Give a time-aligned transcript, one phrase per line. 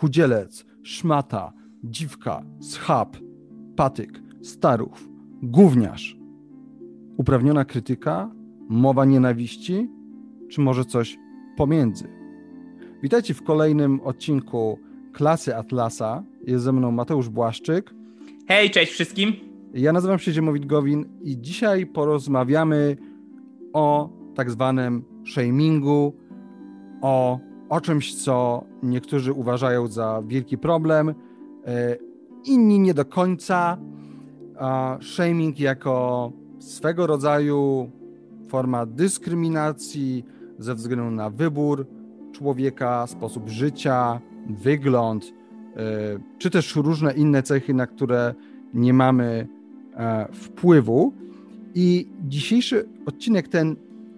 [0.00, 1.52] chudzielec, szmata,
[1.84, 3.16] dziwka, schab,
[3.76, 5.08] patyk, starów,
[5.42, 6.16] gówniarz.
[7.16, 8.30] Uprawniona krytyka,
[8.68, 9.90] mowa nienawiści,
[10.50, 11.18] czy może coś
[11.56, 12.08] pomiędzy?
[13.02, 14.78] Witajcie w kolejnym odcinku
[15.12, 16.22] Klasy Atlasa.
[16.46, 17.94] Jest ze mną Mateusz Błaszczyk.
[18.48, 19.32] Hej, cześć wszystkim.
[19.74, 22.96] Ja nazywam się Ziemowit Gowin i dzisiaj porozmawiamy
[23.72, 26.16] o tak zwanym shamingu,
[27.02, 31.96] o, o czymś, co niektórzy uważają za wielki problem, e,
[32.44, 33.78] inni nie do końca.
[35.00, 37.90] Shaming jako swego rodzaju
[38.48, 40.24] forma dyskryminacji
[40.58, 41.86] ze względu na wybór
[42.32, 45.82] człowieka, sposób życia, wygląd, e,
[46.38, 48.34] czy też różne inne cechy, na które
[48.74, 49.48] nie mamy
[49.94, 51.12] e, wpływu.
[51.74, 53.76] I dzisiejszy odcinek ten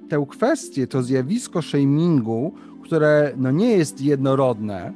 [0.09, 2.52] tę kwestię, to zjawisko shamingu,
[2.93, 4.93] które no nie jest jednorodne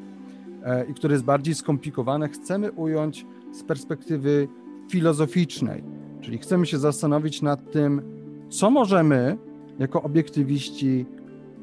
[0.65, 4.49] e, i które jest bardziej skomplikowane, chcemy ująć z perspektywy
[4.91, 5.85] filozoficznej.
[6.21, 8.03] Czyli chcemy się zastanowić nad tym,
[8.49, 9.39] co możemy
[9.79, 11.07] jako obiektywiści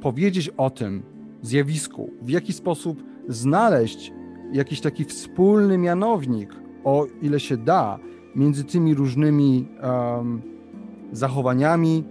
[0.02, 1.04] powiedzieć o tym
[1.42, 4.14] zjawisku, w jaki sposób znaleźć
[4.54, 6.50] jakiś taki wspólny mianownik,
[6.84, 8.00] o ile się da,
[8.36, 10.42] między tymi różnymi um,
[11.12, 12.04] zachowaniami,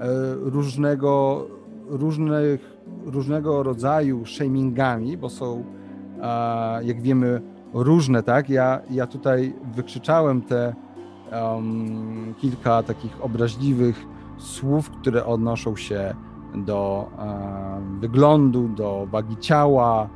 [0.00, 1.46] E, różnego,
[1.88, 2.75] różnych,
[3.06, 5.64] różnego rodzaju shamingami, bo są,
[6.82, 7.42] jak wiemy,
[7.74, 8.50] różne, tak?
[8.50, 10.74] Ja, ja tutaj wykrzyczałem te
[11.32, 14.06] um, kilka takich obraźliwych
[14.38, 16.14] słów, które odnoszą się
[16.54, 17.10] do
[18.00, 20.08] wyglądu, do wagi ciała,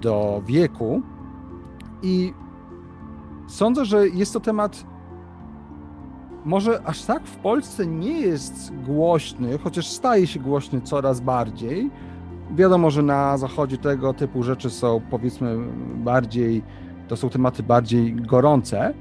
[0.00, 1.02] do wieku.
[2.02, 2.34] I
[3.46, 4.86] sądzę, że jest to temat
[6.44, 11.90] może aż tak w Polsce nie jest głośny, chociaż staje się głośny coraz bardziej.
[12.54, 15.56] Wiadomo, że na zachodzie tego typu rzeczy są powiedzmy
[15.96, 16.62] bardziej,
[17.08, 18.94] to są tematy bardziej gorące.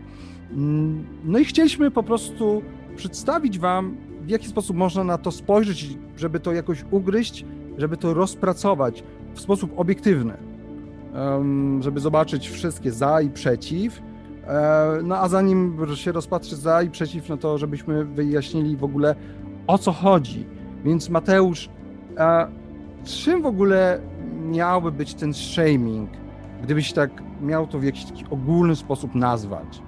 [0.52, 2.62] Mm, no i chcieliśmy po prostu
[2.96, 7.46] przedstawić Wam, w jaki sposób można na to spojrzeć, żeby to jakoś ugryźć,
[7.78, 10.34] żeby to rozpracować w sposób obiektywny,
[11.80, 14.02] żeby zobaczyć wszystkie za i przeciw
[15.04, 19.16] no a zanim się rozpatrzy za i przeciw, no to żebyśmy wyjaśnili w ogóle
[19.68, 20.46] o co chodzi.
[20.86, 21.70] Więc Mateusz,
[22.18, 22.48] e,
[23.06, 24.00] czym w ogóle
[24.42, 26.10] miałby być ten shaming,
[26.64, 27.12] gdybyś tak
[27.42, 29.82] miał to w jakiś taki ogólny sposób nazwać?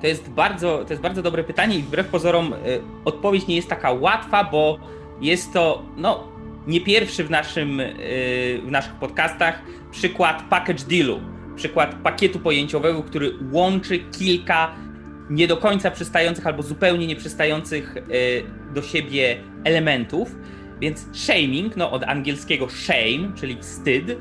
[0.00, 2.56] To jest bardzo, to jest bardzo dobre pytanie i wbrew pozorom y,
[3.04, 4.78] odpowiedź nie jest taka łatwa, bo
[5.20, 6.24] jest to no,
[6.66, 7.94] nie pierwszy w, naszym, y,
[8.66, 11.20] w naszych podcastach przykład package dealu
[11.56, 14.74] przykład pakietu pojęciowego, który łączy kilka
[15.30, 18.02] nie do końca przystających albo zupełnie nieprzystających e,
[18.74, 20.36] do siebie elementów.
[20.80, 24.16] Więc shaming, no od angielskiego shame, czyli wstyd, e,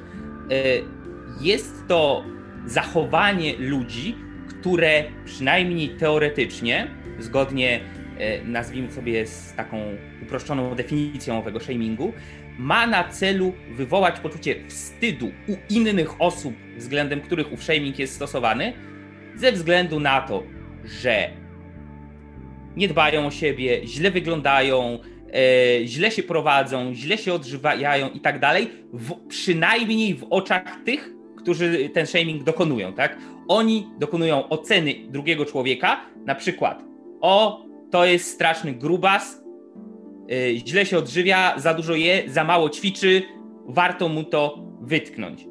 [1.41, 2.23] jest to
[2.65, 4.15] zachowanie ludzi,
[4.47, 6.87] które przynajmniej teoretycznie,
[7.19, 7.79] zgodnie
[8.17, 9.77] e, nazwijmy sobie z taką
[10.23, 12.13] uproszczoną definicją owego shamingu,
[12.57, 18.73] ma na celu wywołać poczucie wstydu u innych osób, względem których ów shaming jest stosowany,
[19.35, 20.43] ze względu na to,
[20.85, 21.29] że
[22.75, 24.99] nie dbają o siebie, źle wyglądają,
[25.33, 28.67] e, źle się prowadzą, źle się odżywają i tak dalej,
[29.27, 33.17] przynajmniej w oczach tych, którzy ten shaming dokonują, tak?
[33.47, 36.83] Oni dokonują oceny drugiego człowieka, na przykład
[37.21, 39.44] o, to jest straszny grubas,
[40.65, 43.21] źle się odżywia, za dużo je, za mało ćwiczy,
[43.67, 45.41] warto mu to wytknąć.
[45.41, 45.47] Y,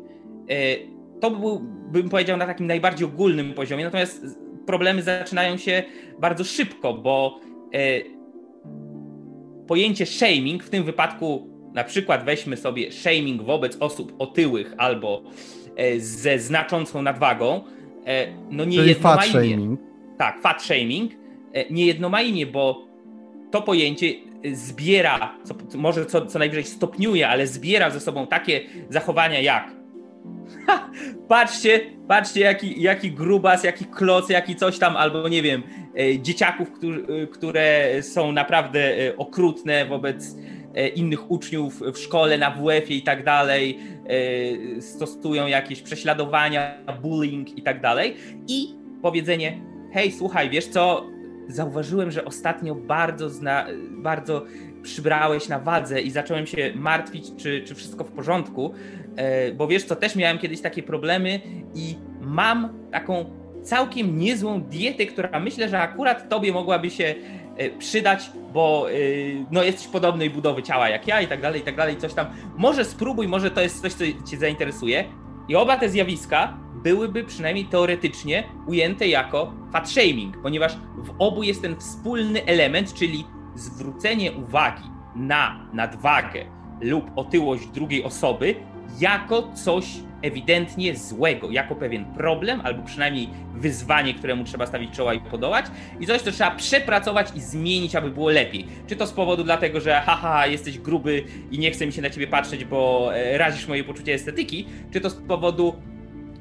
[1.20, 1.60] to był,
[1.92, 4.24] bym powiedział, na takim najbardziej ogólnym poziomie, natomiast
[4.66, 5.82] problemy zaczynają się
[6.18, 7.40] bardzo szybko, bo
[7.74, 8.04] y,
[9.66, 15.22] pojęcie shaming, w tym wypadku na przykład weźmy sobie shaming wobec osób otyłych albo
[15.98, 17.64] ze znaczącą nadwagą,
[18.50, 19.80] no nie jedno fat shaming.
[20.18, 21.12] Tak, fat shaming.
[21.70, 22.86] Nie jedno ma imię, bo
[23.54, 24.14] to pojęcie
[24.52, 28.60] zbiera, co, może co, co najwyżej stopniuje, ale zbiera ze sobą takie
[28.90, 29.70] zachowania jak
[30.66, 30.90] ha,
[31.28, 35.62] patrzcie, patrzcie jaki, jaki grubas, jaki kloc, jaki coś tam, albo nie wiem,
[35.98, 40.36] e, dzieciaków, który, e, które są naprawdę e, okrutne wobec
[40.94, 43.78] innych uczniów w szkole, na WF-ie i tak dalej,
[44.80, 48.16] stosują jakieś prześladowania, bullying i tak dalej.
[48.48, 49.60] I powiedzenie,
[49.92, 51.13] hej, słuchaj, wiesz co,
[51.48, 54.44] zauważyłem, że ostatnio bardzo, zna, bardzo
[54.82, 58.74] przybrałeś na wadze i zacząłem się martwić, czy, czy wszystko w porządku,
[59.16, 61.40] e, bo wiesz co, też miałem kiedyś takie problemy
[61.74, 63.24] i mam taką
[63.62, 67.14] całkiem niezłą dietę, która myślę, że akurat tobie mogłaby się
[67.56, 68.86] e, przydać, bo
[69.50, 72.26] no, jesteś podobnej budowy ciała jak ja i tak dalej, i tak dalej, coś tam.
[72.56, 75.04] Może spróbuj, może to jest coś, co cię zainteresuje.
[75.48, 81.62] I oba te zjawiska byłyby przynajmniej teoretycznie ujęte jako fat shaming, ponieważ w obu jest
[81.62, 84.84] ten wspólny element, czyli zwrócenie uwagi
[85.16, 86.44] na nadwagę
[86.80, 88.54] lub otyłość drugiej osoby
[89.00, 89.86] jako coś
[90.22, 95.66] ewidentnie złego, jako pewien problem, albo przynajmniej wyzwanie, któremu trzeba stawić czoła i podołać,
[96.00, 98.66] i coś, co trzeba przepracować i zmienić, aby było lepiej.
[98.86, 102.10] Czy to z powodu dlatego, że haha, jesteś gruby i nie chce mi się na
[102.10, 105.74] ciebie patrzeć, bo e, razisz moje poczucie estetyki, czy to z powodu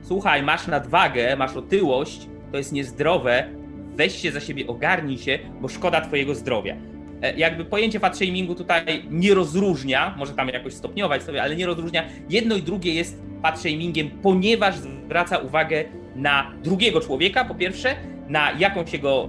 [0.04, 3.50] słuchaj, masz nadwagę, masz otyłość, to jest niezdrowe,
[3.96, 6.76] weź się za siebie, ogarnij się, bo szkoda twojego zdrowia.
[7.22, 11.66] E, jakby pojęcie fat shamingu tutaj nie rozróżnia, może tam jakoś stopniować sobie, ale nie
[11.66, 12.04] rozróżnia.
[12.30, 15.84] Jedno i drugie jest fat shamingiem, ponieważ zwraca uwagę
[16.16, 17.96] na drugiego człowieka, po pierwsze,
[18.30, 19.28] na jakąś jego e,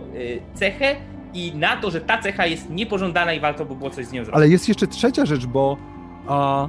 [0.54, 0.96] cechę
[1.34, 4.24] i na to, że ta cecha jest niepożądana i warto by było coś z nią
[4.24, 4.36] zrobić.
[4.36, 5.76] Ale jest jeszcze trzecia rzecz, bo
[6.28, 6.68] a,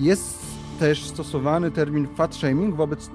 [0.00, 0.42] jest
[0.78, 3.10] też stosowany termin fat shaming wobec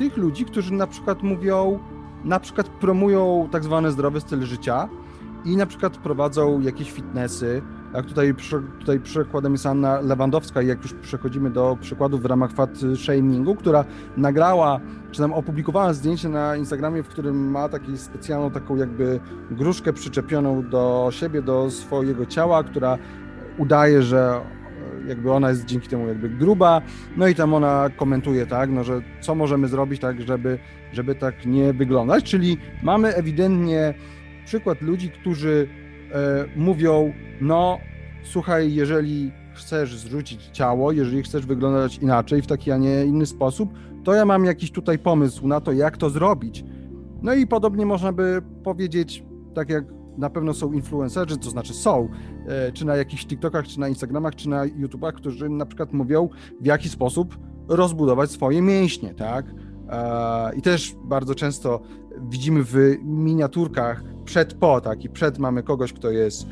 [0.00, 1.78] tych ludzi, którzy na przykład mówią,
[2.24, 4.88] na przykład promują tak zwany zdrowy styl życia
[5.44, 7.62] i na przykład prowadzą jakieś fitnessy.
[7.94, 8.34] Jak tutaj,
[8.78, 13.84] tutaj przykładem jest Anna Lewandowska jak już przechodzimy do przykładów w ramach fat shamingu, która
[14.16, 14.80] nagrała,
[15.10, 19.20] czy tam opublikowała zdjęcie na Instagramie, w którym ma taką specjalną taką jakby
[19.50, 22.98] gruszkę przyczepioną do siebie, do swojego ciała, która
[23.58, 24.40] udaje, że
[25.08, 26.82] jakby ona jest dzięki temu jakby gruba,
[27.16, 30.58] no i tam ona komentuje, tak, no, że co możemy zrobić tak, żeby,
[30.92, 33.94] żeby tak nie wyglądać, czyli mamy ewidentnie
[34.44, 35.68] przykład ludzi, którzy
[36.12, 37.78] e, mówią, no
[38.22, 43.70] słuchaj, jeżeli chcesz zrzucić ciało, jeżeli chcesz wyglądać inaczej, w taki, a nie inny sposób,
[44.04, 46.64] to ja mam jakiś tutaj pomysł na to, jak to zrobić.
[47.22, 49.24] No i podobnie można by powiedzieć,
[49.54, 49.84] tak jak
[50.18, 52.08] na pewno są influencerzy, to znaczy są,
[52.46, 56.28] e, czy na jakichś TikTokach, czy na Instagramach, czy na YouTubach, którzy na przykład mówią,
[56.60, 59.46] w jaki sposób rozbudować swoje mięśnie, tak?
[59.88, 61.80] E, I też bardzo często
[62.30, 65.04] widzimy w miniaturkach przed po, tak?
[65.04, 66.48] I przed mamy kogoś, kto jest e,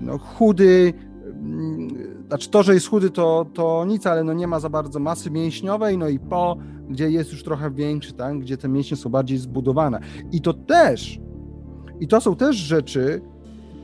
[0.00, 0.92] no, chudy,
[1.26, 1.88] mm,
[2.28, 5.30] znaczy to, że jest chudy to, to nic, ale no nie ma za bardzo masy
[5.30, 6.56] mięśniowej, no i po,
[6.88, 8.38] gdzie jest już trochę większy, tak?
[8.38, 10.00] gdzie te mięśnie są bardziej zbudowane.
[10.32, 11.20] I to też
[12.04, 13.20] i to są też rzeczy,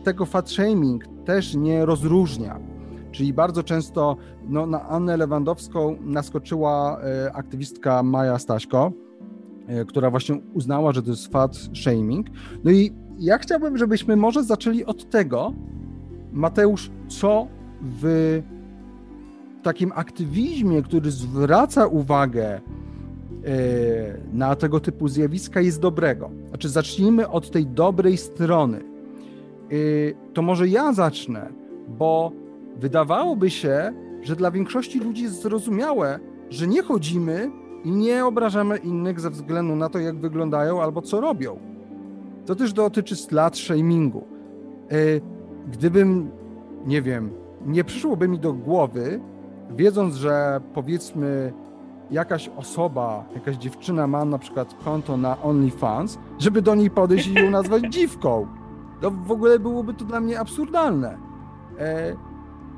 [0.05, 2.59] tego fat shaming też nie rozróżnia.
[3.13, 4.17] Czyli bardzo często
[4.49, 8.93] no, na Annę Lewandowską naskoczyła e, aktywistka Maja Staśko,
[9.67, 12.27] e, która właśnie uznała, że to jest fat shaming.
[12.65, 15.53] No i ja chciałbym, żebyśmy może zaczęli od tego,
[16.33, 17.47] Mateusz, co
[17.83, 18.43] w
[19.63, 22.61] takim aktywizmie, który zwraca uwagę
[24.33, 26.31] na tego typu zjawiska jest dobrego.
[26.49, 28.79] Znaczy, zacznijmy od tej dobrej strony.
[28.79, 29.75] E,
[30.35, 31.49] to może ja zacznę,
[31.89, 32.33] bo
[32.77, 33.93] wydawałoby się,
[34.23, 36.19] że dla większości ludzi jest zrozumiałe,
[36.51, 37.51] że nie chodzimy
[37.85, 41.59] i nie obrażamy innych ze względu na to, jak wyglądają albo co robią.
[42.47, 44.25] To też dotyczy slut shamingu.
[44.91, 44.97] E,
[45.73, 46.31] gdybym,
[46.87, 47.31] nie wiem,
[47.67, 49.21] nie przyszłoby mi do głowy,
[49.77, 51.53] wiedząc, że powiedzmy
[52.11, 57.35] jakaś osoba, jakaś dziewczyna ma na przykład konto na OnlyFans, żeby do niej podejść i
[57.35, 58.47] ją nazwać dziwką.
[59.01, 61.19] To w ogóle byłoby to dla mnie absurdalne.
[61.79, 62.17] E,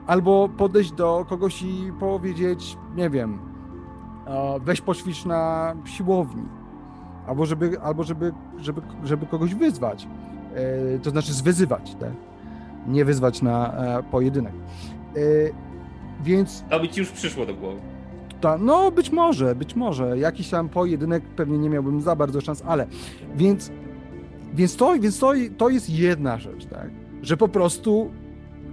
[0.07, 3.39] albo podejść do kogoś i powiedzieć, nie wiem,
[4.27, 6.45] e, weź poćwicz na siłowni.
[7.27, 10.09] Albo żeby, albo żeby, żeby, żeby kogoś wyzwać.
[10.55, 12.13] E, to znaczy zwyzywać, tak?
[12.87, 14.53] Nie wyzwać na e, pojedynek.
[15.17, 15.21] E,
[16.23, 16.65] więc...
[16.71, 17.92] To by ci już przyszło do głowy.
[18.43, 20.19] Ta, no być może, być może.
[20.19, 22.87] Jakiś tam pojedynek pewnie nie miałbym za bardzo szans, ale
[23.37, 23.71] więc,
[24.55, 26.91] więc, to, więc to, to jest jedna rzecz, tak?
[27.23, 28.11] Że po prostu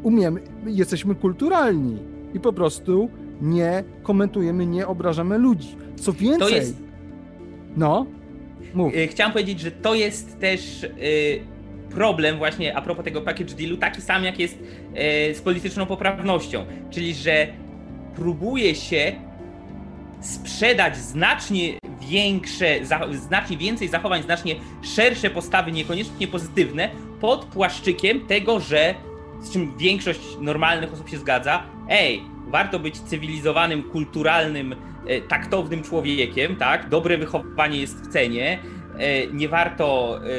[0.03, 1.97] umiemy, jesteśmy kulturalni
[2.33, 3.09] i po prostu
[3.41, 5.75] nie komentujemy, nie obrażamy ludzi.
[5.95, 6.53] Co więcej.
[6.53, 6.77] Jest...
[7.77, 8.05] No,
[8.73, 8.95] mów.
[8.95, 10.83] Y, chciałem powiedzieć, że to jest też.
[10.83, 11.59] Y,
[11.89, 14.59] problem właśnie a propos tego package dealu taki sam jak jest
[15.31, 17.47] y, z polityczną poprawnością, czyli że
[18.15, 19.28] próbuje się
[20.21, 22.65] sprzedać znacznie większe,
[23.13, 26.89] znacznie więcej zachowań, znacznie szersze postawy, niekoniecznie pozytywne,
[27.21, 28.95] pod płaszczykiem tego, że
[29.41, 34.75] z czym większość normalnych osób się zgadza, ej, warto być cywilizowanym, kulturalnym,
[35.07, 36.89] e, taktownym człowiekiem, tak?
[36.89, 38.59] Dobre wychowanie jest w cenie,
[38.97, 40.29] e, nie warto e,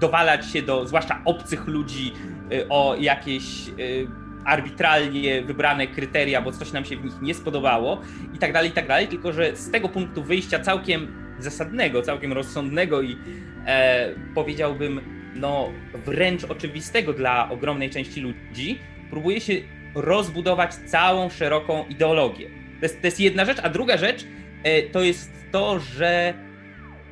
[0.00, 2.12] dowalać się do, zwłaszcza obcych ludzi,
[2.68, 3.44] o jakieś
[4.44, 8.00] arbitralnie wybrane kryteria, bo coś nam się w nich nie spodobało
[8.34, 12.32] i tak dalej, i tak dalej, tylko że z tego punktu wyjścia całkiem zasadnego, całkiem
[12.32, 13.16] rozsądnego i
[13.66, 15.00] e, powiedziałbym,
[15.34, 15.70] no
[16.06, 18.78] wręcz oczywistego dla ogromnej części ludzi,
[19.10, 19.54] próbuje się
[19.94, 22.50] rozbudować całą szeroką ideologię.
[22.80, 24.26] To jest, to jest jedna rzecz, a druga rzecz
[24.62, 26.34] e, to jest to, że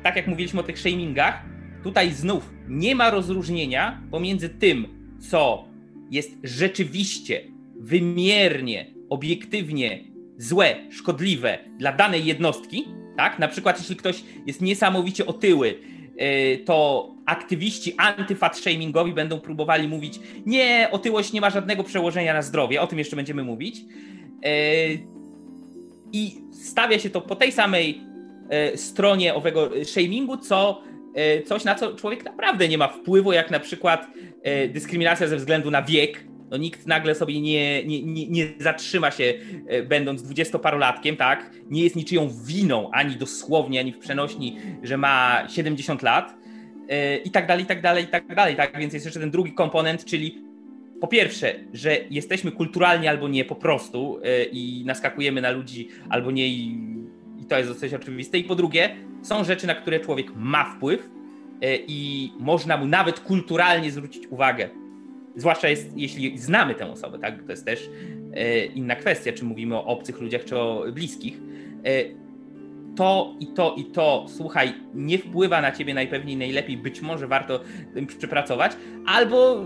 [0.03, 1.41] tak jak mówiliśmy o tych shamingach,
[1.83, 4.87] tutaj znów nie ma rozróżnienia pomiędzy tym,
[5.29, 5.70] co
[6.11, 7.41] jest rzeczywiście,
[7.75, 10.03] wymiernie, obiektywnie
[10.37, 12.87] złe, szkodliwe dla danej jednostki,
[13.17, 13.39] tak?
[13.39, 15.79] Na przykład, jeśli ktoś jest niesamowicie otyły,
[16.17, 22.41] e, to aktywiści antyfat shamingowi będą próbowali mówić, nie, otyłość nie ma żadnego przełożenia na
[22.41, 23.81] zdrowie, o tym jeszcze będziemy mówić.
[24.43, 24.53] E,
[26.11, 28.01] I stawia się to po tej samej
[28.49, 30.83] e, stronie owego shamingu, co
[31.45, 34.07] coś, na co człowiek naprawdę nie ma wpływu, jak na przykład
[34.69, 39.33] dyskryminacja ze względu na wiek, no nikt nagle sobie nie, nie, nie, nie zatrzyma się,
[39.67, 41.51] e, będąc dwudziestoparolatkiem, tak?
[41.69, 46.35] Nie jest niczyją winą, ani dosłownie, ani w przenośni, że ma 70 lat
[46.89, 48.55] e, i tak dalej, i tak dalej, i tak dalej.
[48.55, 50.37] Tak więc jest jeszcze ten drugi komponent, czyli
[51.01, 56.31] po pierwsze, że jesteśmy kulturalni albo nie po prostu e, i naskakujemy na ludzi albo
[56.31, 56.77] nie i,
[57.41, 58.37] i to jest dosyć oczywiste.
[58.37, 61.09] I po drugie, są rzeczy, na które człowiek ma wpływ
[61.87, 64.69] i można mu nawet kulturalnie zwrócić uwagę
[65.35, 67.43] Zwłaszcza jest, jeśli znamy tę osobę, tak?
[67.43, 67.89] To jest też
[68.33, 71.41] e, inna kwestia, czy mówimy o obcych ludziach, czy o bliskich.
[71.85, 72.21] E,
[72.95, 77.59] to i to i to, słuchaj, nie wpływa na ciebie najpewniej najlepiej, być może warto
[78.17, 78.71] przepracować,
[79.05, 79.65] albo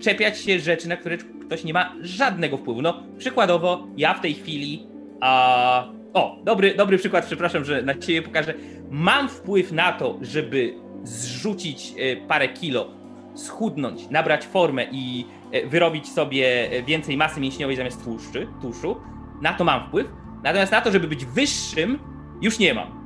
[0.00, 2.82] czepiać się rzeczy, na które ktoś nie ma żadnego wpływu.
[2.82, 4.86] No, przykładowo, ja w tej chwili.
[5.20, 5.99] A...
[6.14, 8.54] O, dobry, dobry przykład, przepraszam, że na ciebie pokażę.
[8.90, 10.74] Mam wpływ na to, żeby
[11.04, 12.88] zrzucić e, parę kilo
[13.34, 18.96] schudnąć, nabrać formę i e, wyrobić sobie więcej masy mięśniowej zamiast tłuszczy, tłuszczu,
[19.42, 20.06] na to mam wpływ.
[20.42, 21.98] Natomiast na to, żeby być wyższym,
[22.42, 23.00] już nie mam.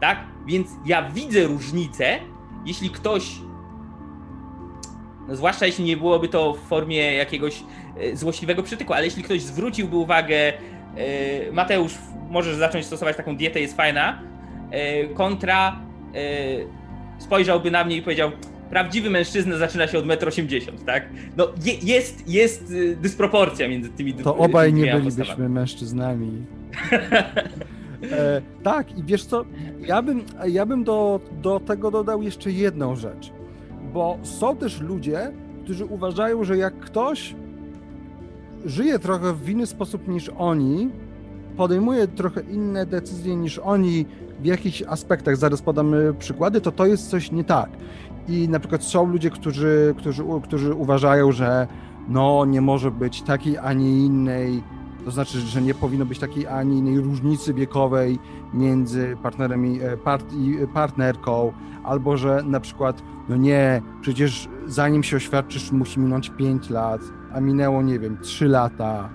[0.00, 0.18] Tak?
[0.46, 2.18] Więc ja widzę różnicę,
[2.66, 3.30] jeśli ktoś,
[5.28, 7.62] no zwłaszcza jeśli nie byłoby to w formie jakiegoś
[7.96, 10.52] e, złośliwego przytyku, ale jeśli ktoś zwróciłby uwagę, e,
[11.52, 11.94] Mateusz,
[12.30, 14.22] możesz zacząć stosować taką dietę, jest fajna,
[15.14, 15.80] kontra
[17.18, 18.30] spojrzałby na mnie i powiedział,
[18.70, 21.08] prawdziwy mężczyzna zaczyna się od 1,80 m, tak?
[21.36, 25.54] No je, jest, jest y, dysproporcja między tymi To obaj nie bylibyśmy postawami.
[25.54, 26.32] mężczyznami.
[28.12, 29.44] e, tak, i wiesz co,
[29.80, 33.32] ja bym, ja bym do, do tego dodał jeszcze jedną rzecz,
[33.92, 35.32] bo są też ludzie,
[35.64, 37.34] którzy uważają, że jak ktoś
[38.66, 40.90] żyje trochę w inny sposób niż oni,
[41.56, 44.06] podejmuje trochę inne decyzje niż oni
[44.40, 47.70] w jakichś aspektach, zaraz podamy przykłady, to to jest coś nie tak.
[48.28, 51.66] I na przykład są ludzie, którzy, którzy, którzy uważają, że
[52.08, 54.62] no nie może być takiej ani innej,
[55.04, 58.18] to znaczy, że nie powinno być takiej ani innej różnicy wiekowej
[58.54, 61.52] między partnerem i, e, part, i partnerką,
[61.84, 67.00] albo że na przykład, no nie, przecież zanim się oświadczysz, musi minąć 5 lat,
[67.36, 69.08] a minęło, nie wiem, 3 lata.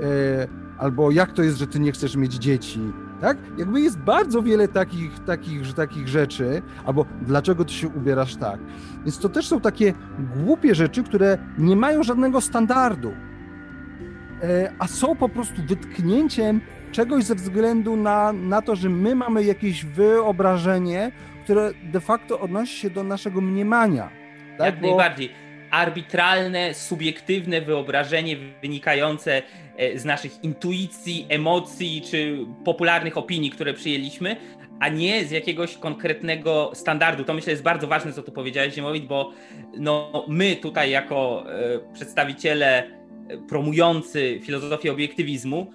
[0.00, 0.48] E,
[0.78, 2.80] albo jak to jest, że ty nie chcesz mieć dzieci?
[3.20, 3.36] tak?
[3.58, 8.60] Jakby jest bardzo wiele takich, takich, takich rzeczy, albo dlaczego ty się ubierasz tak.
[9.04, 9.92] Więc to też są takie
[10.36, 13.12] głupie rzeczy, które nie mają żadnego standardu,
[14.42, 16.60] e, a są po prostu wytknięciem
[16.92, 21.12] czegoś ze względu na, na to, że my mamy jakieś wyobrażenie,
[21.44, 24.08] które de facto odnosi się do naszego mniemania.
[24.58, 24.66] Tak?
[24.66, 24.86] Jak Bo...
[24.86, 29.42] najbardziej arbitralne, subiektywne wyobrażenie wynikające
[29.76, 34.36] e, z naszych intuicji, emocji czy popularnych opinii, które przyjęliśmy,
[34.80, 37.24] a nie z jakiegoś konkretnego standardu.
[37.24, 39.32] To myślę jest bardzo ważne, co tu powiedziałeś, Ziemowit, bo
[39.78, 42.88] no, my tutaj jako e, przedstawiciele e,
[43.48, 45.72] promujący filozofię obiektywizmu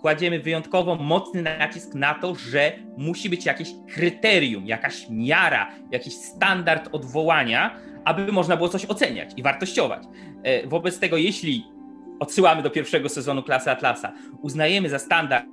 [0.00, 6.88] kładziemy wyjątkowo mocny nacisk na to, że musi być jakieś kryterium, jakaś miara, jakiś standard
[6.92, 10.02] odwołania, aby można było coś oceniać i wartościować.
[10.42, 11.64] E, wobec tego, jeśli
[12.20, 15.44] odsyłamy do pierwszego sezonu klasy Atlasa, uznajemy za standard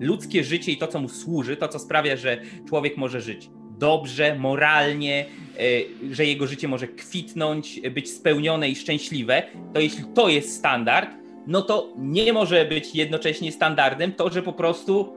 [0.00, 2.38] ludzkie życie i to, co mu służy, to, co sprawia, że
[2.68, 5.26] człowiek może żyć dobrze, moralnie,
[5.58, 9.42] e, że jego życie może kwitnąć, być spełnione i szczęśliwe,
[9.74, 11.10] to jeśli to jest standard,
[11.46, 15.16] no to nie może być jednocześnie standardem to, że po prostu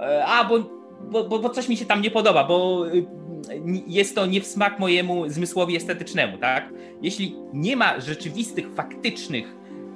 [0.00, 0.58] e, a, bo,
[1.10, 2.84] bo, bo coś mi się tam nie podoba, bo
[3.86, 6.72] jest to nie w smak mojemu zmysłowi estetycznemu, tak?
[7.02, 9.46] Jeśli nie ma rzeczywistych, faktycznych,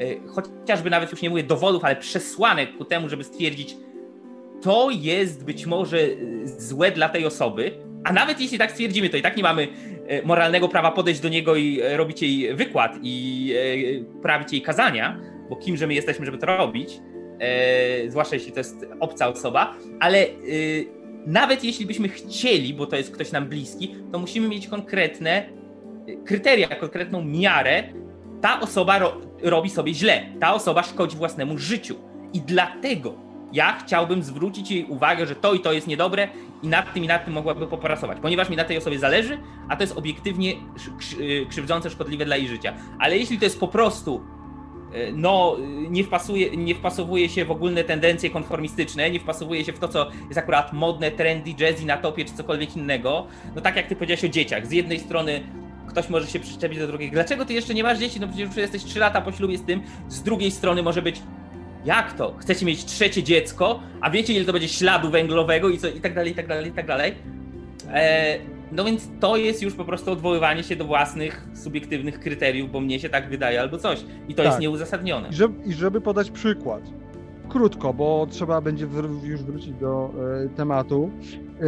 [0.00, 3.76] e, chociażby nawet już nie mówię dowodów, ale przesłanek ku temu, żeby stwierdzić,
[4.62, 6.09] to jest być może e,
[6.45, 7.73] złe dla tej osoby,
[8.04, 9.69] a nawet jeśli tak stwierdzimy, to i tak nie mamy
[10.07, 13.54] e, moralnego prawa podejść do niego i robić jej wykład i
[14.23, 17.00] prawić jej kazania, bo kimże my jesteśmy, żeby to robić,
[18.09, 20.26] zwłaszcza jeśli to jest obca osoba, ale
[21.26, 25.46] nawet jeśli byśmy chcieli, bo to jest ktoś nam bliski, to musimy mieć konkretne
[26.24, 27.84] kryteria, konkretną miarę.
[28.40, 29.12] Ta osoba ro
[29.42, 31.94] robi sobie źle, ta osoba szkodzi własnemu życiu.
[32.32, 33.14] I dlatego
[33.52, 36.28] ja chciałbym zwrócić jej uwagę, że to i to jest niedobre
[36.62, 39.76] i nad tym i nad tym mogłaby popracować, ponieważ mi na tej osobie zależy, a
[39.76, 40.52] to jest obiektywnie
[41.48, 42.74] krzywdzące, szkodliwe dla jej życia.
[42.98, 44.20] Ale jeśli to jest po prostu
[45.12, 45.56] no,
[45.90, 50.11] nie, wpasuje, nie wpasowuje się w ogólne tendencje konformistyczne, nie wpasowuje się w to, co
[50.28, 54.25] jest akurat modne, trendy, jazzy na topie, czy cokolwiek innego, no tak jak ty powiedziałeś
[54.25, 54.66] o dzieciach.
[54.66, 55.40] Z jednej strony
[55.88, 57.12] ktoś może się przyczepić do drugiego.
[57.12, 58.20] Dlaczego ty jeszcze nie masz dzieci?
[58.20, 59.82] No przecież już jesteś 3 lata po ślubie z tym.
[60.09, 61.23] Z drugiej strony może być
[61.85, 62.35] jak to?
[62.38, 66.14] Chcecie mieć trzecie dziecko, a wiecie ile to będzie śladu węglowego i, co, i tak
[66.14, 67.14] dalej, i tak dalej, i tak dalej.
[67.92, 68.38] E,
[68.72, 73.00] no więc to jest już po prostu odwoływanie się do własnych subiektywnych kryteriów, bo mnie
[73.00, 74.04] się tak wydaje albo coś.
[74.28, 74.46] I to tak.
[74.46, 75.28] jest nieuzasadnione.
[75.28, 76.82] I żeby, I żeby, podać przykład,
[77.48, 78.86] krótko, bo trzeba będzie
[79.22, 80.10] już wrócić do
[80.44, 81.10] e, tematu.
[81.60, 81.64] E,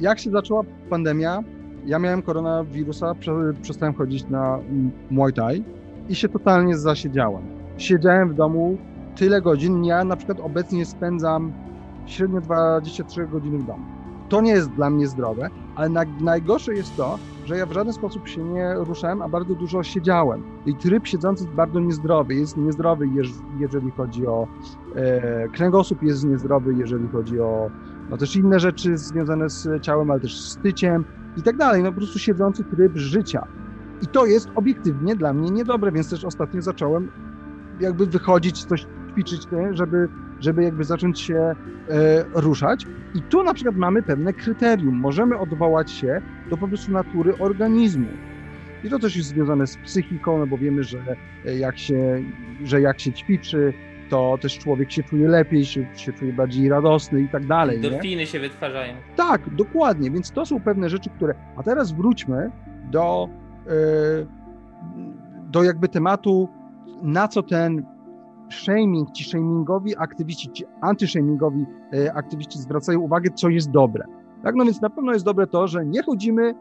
[0.00, 1.42] jak się zaczęła pandemia,
[1.86, 3.14] ja miałem koronawirusa,
[3.62, 4.58] przestałem chodzić na
[5.10, 5.64] Muay Thai
[6.08, 7.42] i się totalnie zasiedziałem.
[7.78, 8.78] Siedziałem w domu
[9.16, 9.84] tyle godzin.
[9.84, 11.52] Ja na przykład obecnie spędzam
[12.06, 14.01] średnio 23 godziny w domu.
[14.32, 17.92] To nie jest dla mnie zdrowe, ale na, najgorsze jest to, że ja w żaden
[17.92, 20.42] sposób się nie ruszałem, a bardzo dużo siedziałem.
[20.66, 22.34] I tryb siedzący jest bardzo niezdrowy.
[22.34, 23.06] Jest niezdrowy,
[23.58, 24.46] jeżeli chodzi o
[24.96, 27.70] e, kręgosłup, jest niezdrowy, jeżeli chodzi o
[28.10, 31.04] no, też inne rzeczy związane z ciałem, ale też z tyciem
[31.36, 31.82] i tak dalej.
[31.82, 33.42] No po prostu siedzący tryb życia.
[34.02, 37.08] I to jest obiektywnie dla mnie niedobre, więc też ostatnio zacząłem
[37.80, 40.08] jakby wychodzić, coś ćwiczyć, żeby,
[40.42, 41.54] żeby jakby zacząć się e,
[42.34, 42.86] ruszać.
[43.14, 44.94] I tu na przykład mamy pewne kryterium.
[44.94, 48.08] Możemy odwołać się do po prostu natury organizmu.
[48.84, 50.98] I to też jest związane z psychiką, no bo wiemy, że
[51.46, 52.22] e, jak się,
[52.64, 53.72] że jak się ćwiczy,
[54.08, 57.76] to też człowiek się czuje lepiej, się, się czuje bardziej radosny i tak dalej.
[57.76, 58.94] Endorfiny się wytwarzają.
[59.16, 61.34] Tak, dokładnie, więc to są pewne rzeczy, które...
[61.56, 62.50] A teraz wróćmy
[62.90, 63.28] do,
[63.66, 63.72] e,
[65.50, 66.48] do jakby tematu,
[67.02, 67.91] na co ten
[68.52, 74.04] shaming, ci shamingowi aktywiści, ci antyshamingowi e, aktywiści zwracają uwagę, co jest dobre.
[74.42, 76.54] Tak, no więc na pewno jest dobre to, że nie chodzimy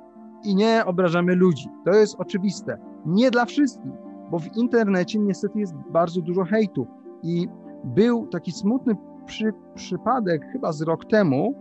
[0.44, 1.70] i nie obrażamy ludzi.
[1.86, 2.78] To jest oczywiste.
[3.06, 3.92] Nie dla wszystkich,
[4.32, 6.88] bo w internecie niestety jest bardzo dużo hejtu.
[7.24, 7.48] I
[7.84, 11.56] był taki smutny przy, przypadek chyba z rok temu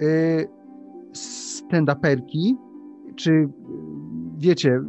[0.00, 0.48] yy,
[1.12, 2.54] stand-uperki,
[3.16, 3.48] czy
[4.36, 4.80] wiecie,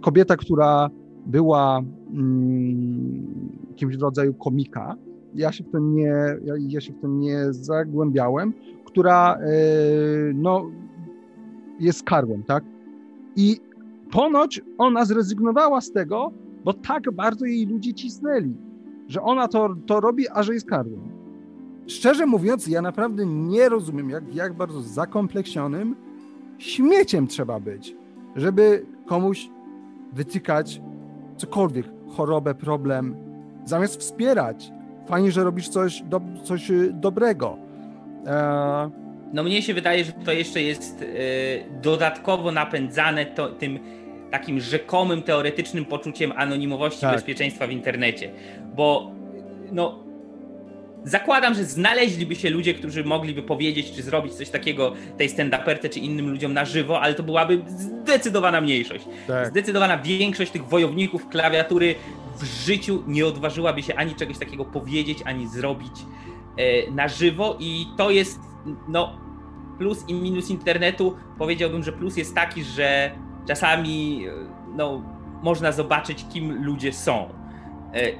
[0.00, 0.90] kobieta, która
[1.26, 3.41] była mm,
[3.72, 4.96] jakimś rodzaju komika,
[5.34, 8.52] ja się w to nie, ja, ja się w to nie zagłębiałem,
[8.84, 9.38] która e,
[10.34, 10.70] no,
[11.80, 12.64] jest karłem, tak?
[13.36, 13.60] I
[14.10, 16.32] ponoć ona zrezygnowała z tego,
[16.64, 18.54] bo tak bardzo jej ludzie cisnęli,
[19.08, 21.00] że ona to, to robi, a że jest karłem.
[21.86, 25.96] Szczerze mówiąc, ja naprawdę nie rozumiem, jak, jak bardzo zakompleksionym
[26.58, 27.96] śmieciem trzeba być,
[28.36, 29.50] żeby komuś
[30.12, 30.82] wytykać
[31.36, 33.31] cokolwiek, chorobę, problem,
[33.64, 34.72] zamiast wspierać.
[35.06, 37.58] Fajnie, że robisz coś, do, coś y, dobrego.
[38.26, 38.90] E...
[39.32, 43.78] No mnie się wydaje, że to jeszcze jest y, dodatkowo napędzane to, tym
[44.30, 47.14] takim rzekomym, teoretycznym poczuciem anonimowości tak.
[47.14, 48.30] bezpieczeństwa w internecie.
[48.76, 49.10] Bo
[49.72, 50.01] no,
[51.04, 55.98] zakładam, że znaleźliby się ludzie, którzy mogliby powiedzieć, czy zrobić coś takiego tej stand-uperce, czy
[55.98, 59.04] innym ludziom na żywo, ale to byłaby zdecydowana mniejszość.
[59.26, 59.46] Tak.
[59.46, 61.94] Zdecydowana większość tych wojowników klawiatury
[62.38, 65.92] w życiu nie odważyłaby się ani czegoś takiego powiedzieć, ani zrobić
[66.56, 68.40] e, na żywo i to jest
[68.88, 69.18] no
[69.78, 71.16] plus i minus internetu.
[71.38, 73.10] Powiedziałbym, że plus jest taki, że
[73.48, 74.32] czasami e,
[74.76, 75.02] no,
[75.42, 77.41] można zobaczyć, kim ludzie są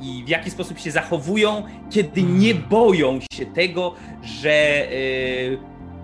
[0.01, 4.87] i w jaki sposób się zachowują, kiedy nie boją się tego, że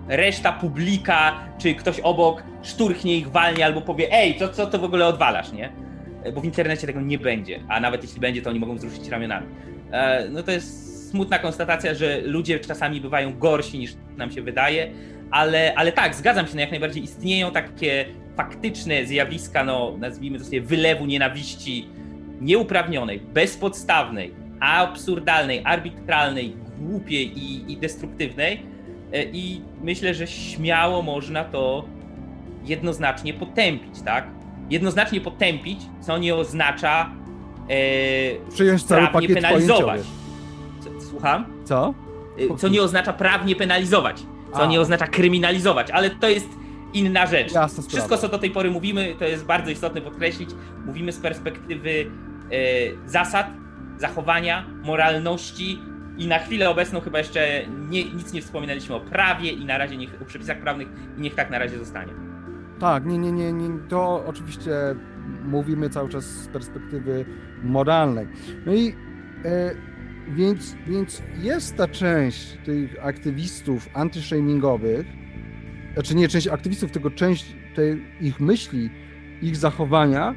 [0.07, 4.83] reszta publika czy ktoś obok szturchnie ich walnie albo powie ej, to co to w
[4.83, 5.69] ogóle odwalasz, nie?
[6.23, 9.07] E, bo w internecie tego nie będzie, a nawet jeśli będzie, to oni mogą wzruszyć
[9.07, 9.47] ramionami.
[9.91, 14.91] E, no to jest smutna konstatacja, że ludzie czasami bywają gorsi niż nam się wydaje,
[15.31, 18.05] ale, ale tak, zgadzam się, no jak najbardziej istnieją takie
[18.37, 21.87] faktyczne zjawiska, no nazwijmy to sobie wylewu nienawiści
[22.41, 28.61] nieuprawnionej, bezpodstawnej, absurdalnej, arbitralnej, głupiej i, i destruktywnej
[29.13, 31.85] e, i myślę, że śmiało można to
[32.65, 34.27] jednoznacznie potępić, tak?
[34.69, 37.11] jednoznacznie potępić, co nie oznacza
[37.69, 40.01] e, Przyjąć cały prawnie penalizować.
[40.79, 41.45] Co, słucham?
[41.65, 41.93] Co?
[42.53, 44.23] E, co nie oznacza prawnie penalizować,
[44.53, 44.65] co A.
[44.65, 46.49] nie oznacza kryminalizować, ale to jest
[46.93, 47.53] inna rzecz.
[47.87, 50.49] Wszystko, co do tej pory mówimy, to jest bardzo istotne podkreślić,
[50.85, 52.11] mówimy z perspektywy
[53.05, 53.47] zasad,
[53.97, 55.79] zachowania, moralności
[56.17, 59.97] I na chwilę obecną chyba jeszcze nie, nic nie wspominaliśmy o prawie i na razie
[59.97, 62.13] niech o przepisach prawnych i niech tak na razie zostanie.
[62.79, 63.69] Tak, nie, nie, nie, nie.
[63.89, 64.71] To oczywiście
[65.43, 67.25] mówimy cały czas z perspektywy
[67.63, 68.27] moralnej.
[68.65, 68.95] No i
[69.45, 69.75] e,
[70.29, 75.07] więc, więc jest ta część tych aktywistów antyshamingowych,
[75.93, 78.89] znaczy nie część aktywistów, tylko część tej ich myśli,
[79.41, 80.35] ich zachowania,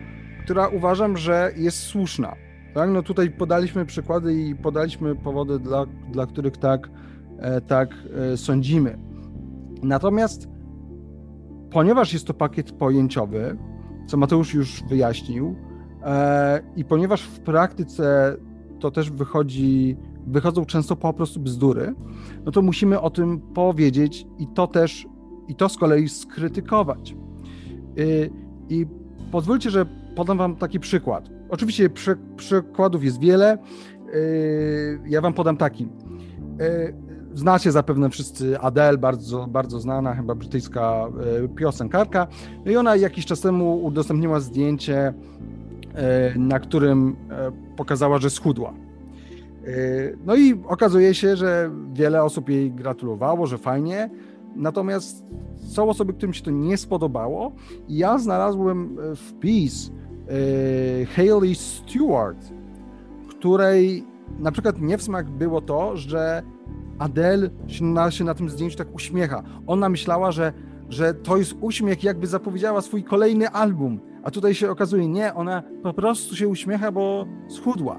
[0.53, 2.35] która uważam, że jest słuszna.
[2.75, 2.91] Tak?
[2.91, 6.91] No tutaj podaliśmy przykłady i podaliśmy powody, dla, dla których tak,
[7.38, 7.95] e, tak
[8.33, 8.99] e, sądzimy.
[9.83, 10.49] Natomiast
[11.71, 13.57] ponieważ jest to pakiet pojęciowy,
[14.07, 15.57] co Mateusz już wyjaśnił,
[16.03, 18.37] e, i ponieważ w praktyce
[18.81, 21.95] to też wychodzi, wychodzą często po prostu bzdury,
[22.45, 25.07] no to musimy o tym powiedzieć i to też,
[25.49, 27.17] i to z kolei skrytykować.
[28.69, 28.87] I
[29.31, 31.29] pozwólcie, że podam wam taki przykład.
[31.48, 33.59] Oczywiście przy, przykładów jest wiele.
[35.07, 35.88] Ja wam podam taki.
[37.35, 41.07] Znacie zapewne wszyscy Adele, bardzo, bardzo znana, chyba brytyjska
[41.57, 42.27] piosenkarka.
[42.64, 45.14] No i ona jakiś czas temu udostępniła zdjęcie,
[46.37, 47.16] na którym
[47.77, 48.75] pokazała, że schudła.
[50.27, 54.11] No i okazuje się, że wiele osób jej gratulowało, że fajnie.
[54.57, 55.25] Natomiast
[55.57, 57.53] są osoby, którym się to nie spodobało.
[57.88, 59.92] Ja znalazłem wpis
[61.16, 62.53] Hayley Stewart,
[63.29, 64.05] której
[64.38, 66.42] na przykład nie w smak było to, że
[66.99, 69.42] Adele się na, się na tym zdjęciu tak uśmiecha.
[69.66, 70.53] Ona myślała, że,
[70.88, 74.01] że to jest uśmiech, jakby zapowiedziała swój kolejny album.
[74.23, 77.99] A tutaj się okazuje, nie, ona po prostu się uśmiecha, bo schudła.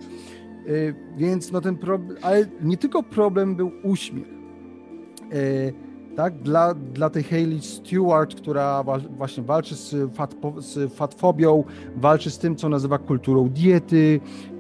[0.66, 4.28] Yy, więc no ten problem, ale nie tylko problem był uśmiech.
[4.28, 8.84] Yy, tak, dla, dla tej Hayley Stewart, która
[9.18, 11.64] właśnie walczy z, fat, z fatfobią,
[11.96, 14.20] walczy z tym, co nazywa kulturą diety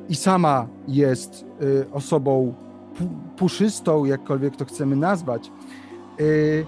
[0.09, 2.53] i sama jest y, osobą
[3.37, 5.51] puszystą, jakkolwiek to chcemy nazwać.
[6.19, 6.65] Y,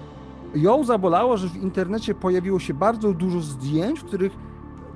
[0.55, 4.31] ją zabolało, że w internecie pojawiło się bardzo dużo zdjęć, w których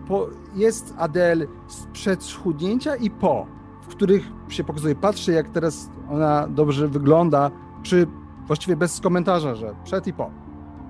[0.08, 1.46] po, jest Adele
[1.94, 3.46] przed schudnięcia i po,
[3.82, 7.52] w których się pokazuje, patrzę jak teraz ona dobrze wygląda,
[7.84, 8.08] przy
[8.50, 10.32] właściwie bez komentarza, że przed i po.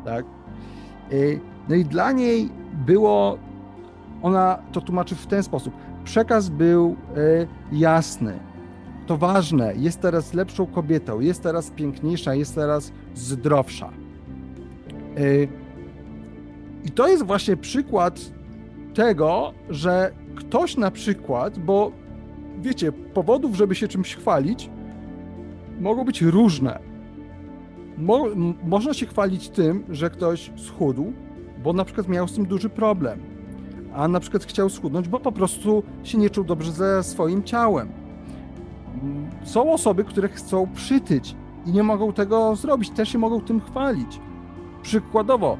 [0.05, 0.25] Tak?
[1.11, 2.49] Y, no i dla niej
[2.85, 3.37] było,
[4.21, 5.73] ona to tłumaczy w ten sposób.
[6.03, 8.39] Przekaz był y, jasny.
[9.07, 13.89] To ważne, jest teraz lepszą kobietą, jest teraz piękniejsza, jest teraz zdrowsza.
[15.17, 15.47] Y,
[16.85, 18.19] I to jest właśnie przykład
[18.93, 21.91] tego, że ktoś na przykład, bo
[22.61, 24.69] wiecie, powodów, żeby się czymś chwalić,
[25.79, 26.88] mogą być różne.
[27.99, 28.25] Mo
[28.63, 31.13] można się chwalić tym, że ktoś schudł,
[31.63, 33.19] bo na przykład miał z tym duży problem,
[33.93, 37.89] a na przykład chciał schudnąć, bo po prostu się nie czuł dobrze ze swoim ciałem.
[39.43, 41.35] Są osoby, które chcą przytyć
[41.65, 44.19] i nie mogą tego zrobić, też się mogą tym chwalić.
[44.81, 45.57] Przykładowo,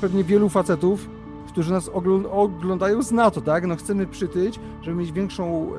[0.00, 1.10] pewnie wielu facetów,
[1.48, 1.90] którzy nas
[2.32, 3.66] oglądają, zna to, tak?
[3.66, 5.70] No chcemy przytyć, żeby mieć większą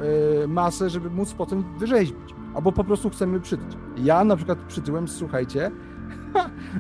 [0.44, 3.78] e, masę, żeby móc potem wyrzeźbić albo po prostu chcemy przytyć.
[3.98, 5.72] Ja na przykład przytyłem, słuchajcie,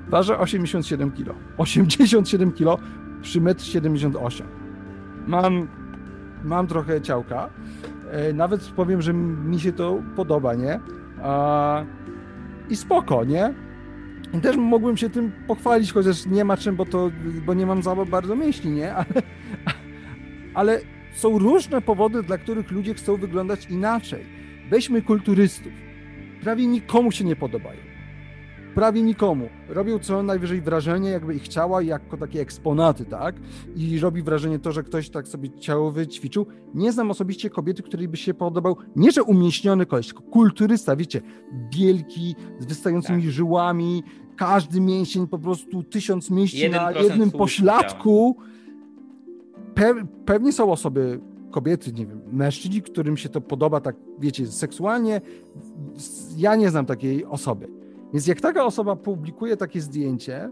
[0.09, 1.35] ważę 87 kg.
[1.57, 2.83] 87 kg
[3.21, 4.47] przy 1,78 m.
[5.27, 5.67] Mam,
[6.43, 7.49] mam trochę ciałka.
[8.11, 10.79] E, nawet powiem, że mi się to podoba, nie?
[12.69, 13.53] I spoko, nie?
[14.33, 17.11] I też mogłem się tym pochwalić, chociaż nie ma czym, bo to,
[17.45, 18.95] bo nie mam za bardzo myśli, nie?
[18.95, 19.05] Ale,
[20.53, 20.79] ale
[21.13, 24.38] są różne powody, dla których ludzie chcą wyglądać inaczej.
[24.69, 25.71] Weźmy kulturystów.
[26.41, 27.79] Prawie nikomu się nie podobają.
[28.75, 29.49] Prawie nikomu.
[29.69, 33.35] Robią co najwyżej wrażenie, jakby ich ciała jako takie eksponaty, tak?
[33.75, 36.45] I robi wrażenie to, że ktoś tak sobie ciało wyćwiczył.
[36.73, 41.21] Nie znam osobiście kobiety, której by się podobał, nie że umieśniony koleś, tylko kulturysta, wiecie,
[41.77, 43.31] wielki, z wystającymi tak.
[43.31, 44.03] żyłami,
[44.35, 48.37] każdy mięsień po prostu tysiąc mięśni na jednym pośladku.
[49.75, 49.93] Pe
[50.25, 51.19] pewnie są osoby
[51.51, 55.21] kobiety, nie wiem, mężczyźni, którym się to podoba, tak wiecie, seksualnie,
[56.37, 57.67] ja nie znam takiej osoby.
[58.13, 60.49] Więc jak taka osoba publikuje takie zdjęcie,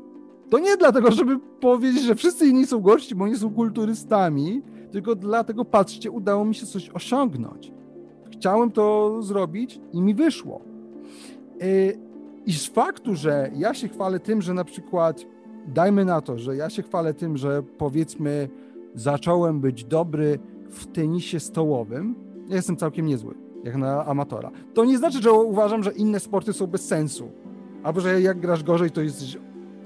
[0.49, 5.15] to nie dlatego, żeby powiedzieć, że wszyscy inni są gorsi, bo oni są kulturystami, tylko
[5.15, 7.71] dlatego, patrzcie, udało mi się coś osiągnąć.
[8.31, 10.61] Chciałem to zrobić i mi wyszło.
[11.63, 11.97] Y,
[12.45, 15.25] I z faktu, że ja się chwalę tym, że na przykład,
[15.67, 18.49] dajmy na to, że ja się chwalę tym, że powiedzmy,
[18.95, 24.51] zacząłem być dobry w tenisie stołowym ja jestem całkiem niezły, jak na amatora.
[24.73, 27.31] To nie znaczy, że uważam, że inne sporty są bez sensu.
[27.83, 29.37] Albo że jak grasz gorzej, to jesteś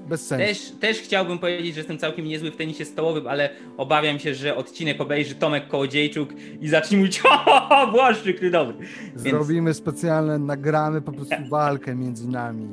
[0.08, 0.46] bez sensu.
[0.46, 4.56] Też, też chciałbym powiedzieć, że jestem całkiem niezły w tenisie stołowym, ale obawiam się, że
[4.56, 6.28] odcinek obejrzy Tomek Kołodziejczuk
[6.60, 7.22] i zacznie mówić
[7.70, 8.76] o, Błaszczyk, ty dobry.
[9.14, 9.76] Zrobimy Więc...
[9.76, 12.68] specjalne, nagramy po prostu walkę między nami.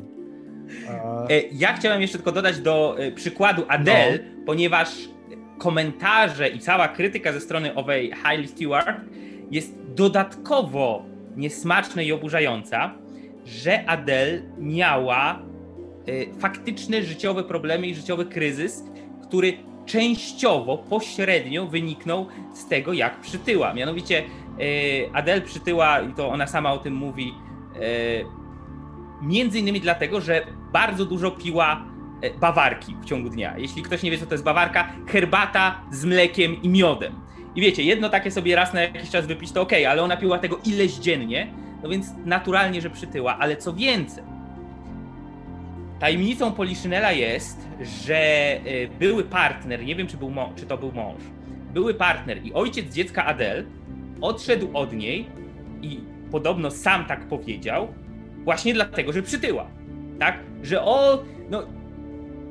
[1.30, 4.46] E, ja chciałem jeszcze tylko dodać do e, przykładu Adele, no.
[4.46, 5.10] ponieważ
[5.60, 8.98] komentarze i cała krytyka ze strony owej Hailey Stewart
[9.52, 12.94] jest dodatkowo niesmaczna i oburzająca,
[13.46, 15.40] że Adele miała
[16.10, 18.84] y, faktyczne życiowe problemy i życiowy kryzys,
[19.28, 19.54] który
[19.86, 23.74] częściowo, pośrednio wyniknął z tego, jak przytyła.
[23.74, 27.34] Mianowicie y, Adele przytyła, i to ona sama o tym mówi,
[27.76, 28.26] y,
[29.22, 31.86] między innymi dlatego, że bardzo dużo piła
[32.40, 33.58] bawarki w ciągu dnia.
[33.58, 37.14] Jeśli ktoś nie wie, co to jest bawarka, herbata z mlekiem i miodem.
[37.56, 40.40] I wiecie, jedno takie sobie raz na jakiś czas wypić to ok, ale ona piła
[40.40, 41.54] tego ileś dziennie,
[41.84, 43.38] no więc naturalnie, że przytyła.
[43.40, 44.24] Ale co więcej,
[46.00, 47.68] tajemnicą Poliszynela jest,
[48.06, 48.62] że e,
[49.00, 51.22] były partner, nie wiem czy, był czy to był mąż,
[51.74, 53.66] były partner i ojciec dziecka Adel
[54.22, 55.26] odszedł od niej
[55.82, 56.00] i
[56.32, 57.88] podobno sam tak powiedział,
[58.44, 59.68] właśnie dlatego, że przytyła.
[60.20, 60.40] Tak?
[60.64, 61.64] Że o, no,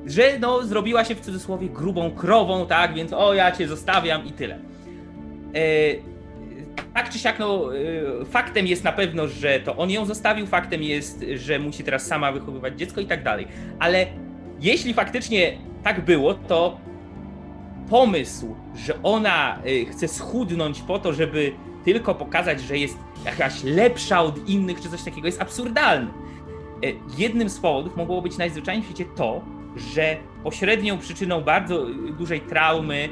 [0.06, 2.94] że no, zrobiła się w cudzysłowie grubą krową, tak?
[2.94, 4.58] Więc o, ja cię zostawiam i tyle.
[5.54, 5.60] E,
[6.94, 10.82] tak czy siak, no, e, faktem jest na pewno, że to on ją zostawił, faktem
[10.82, 13.48] jest, że musi teraz sama wychowywać dziecko i tak dalej.
[13.78, 14.06] Ale
[14.60, 16.80] jeśli faktycznie tak było, to
[17.90, 21.52] pomysł, że ona e, chce schudnąć po to, żeby
[21.84, 26.10] tylko pokazać, że jest jakaś lepsza od innych, czy coś takiego, jest absurdalny.
[27.18, 29.42] Jednym z powodów mogło być najzwyczajniej w świecie to,
[29.76, 31.86] że pośrednią przyczyną bardzo
[32.18, 33.08] dużej traumy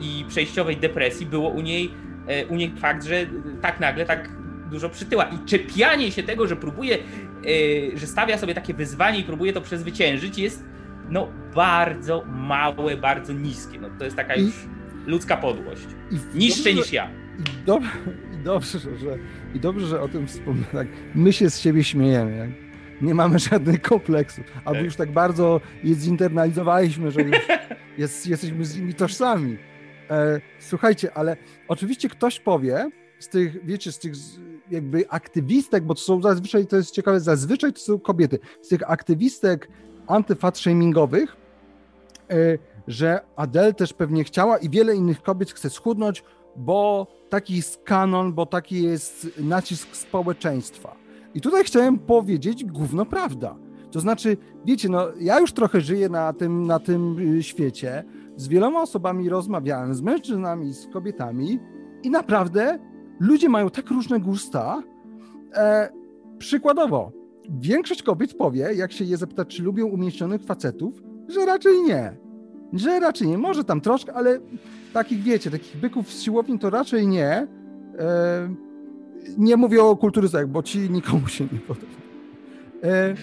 [0.00, 1.90] i przejściowej depresji było u niej
[2.26, 3.26] E, u niej fakt, że
[3.60, 4.30] tak nagle tak
[4.70, 5.24] dużo przytyła.
[5.24, 6.98] I czepianie się tego, że próbuje,
[7.94, 10.64] że stawia sobie takie wyzwanie i próbuje to przezwyciężyć, jest
[11.10, 13.80] no bardzo małe, bardzo niskie.
[13.80, 14.54] No, to jest taka I, już
[15.06, 15.86] ludzka podłość.
[16.34, 17.10] Niższe niż ja.
[17.38, 17.70] I,
[18.34, 19.18] i, dobrze, że,
[19.54, 20.64] I dobrze, że o tym wspomnę.
[20.72, 22.52] Tak, my się z siebie śmiejemy.
[23.00, 24.44] Nie mamy żadnych kompleksów.
[24.56, 24.84] Albo tak.
[24.84, 27.36] już tak bardzo je zinternalizowaliśmy, że już
[27.98, 29.58] jest, jesteśmy z nimi tożsami.
[30.10, 31.36] E, słuchajcie, ale
[31.68, 34.12] oczywiście ktoś powie z tych, wiecie, z tych
[34.70, 38.90] jakby aktywistek, bo to są zazwyczaj, to jest ciekawe, zazwyczaj to są kobiety, z tych
[38.90, 39.68] aktywistek
[40.06, 41.26] antyfat-shamingowych,
[42.30, 46.24] e, że Adele też pewnie chciała i wiele innych kobiet chce schudnąć,
[46.56, 51.05] bo taki jest kanon, bo taki jest nacisk społeczeństwa.
[51.36, 53.56] I tutaj chciałem powiedzieć gówno prawda.
[53.90, 58.04] To znaczy, wiecie, no ja już trochę żyję na tym, na tym y, świecie,
[58.36, 61.58] z wieloma osobami rozmawiałem, z mężczyznami, z kobietami
[62.02, 62.78] i naprawdę
[63.20, 64.82] ludzie mają tak różne gusta.
[65.54, 65.88] E,
[66.38, 67.12] przykładowo,
[67.50, 72.16] większość kobiet powie, jak się je zapyta, czy lubią umieśnionych facetów, że raczej nie.
[72.72, 73.38] Że raczej nie.
[73.38, 74.40] Może tam troszkę, ale
[74.92, 77.46] takich, wiecie, takich byków z siłowni to raczej nie.
[77.98, 78.65] E,
[79.38, 81.86] nie mówię o kulturystach, bo ci nikomu się nie podoba.
[82.82, 83.14] E,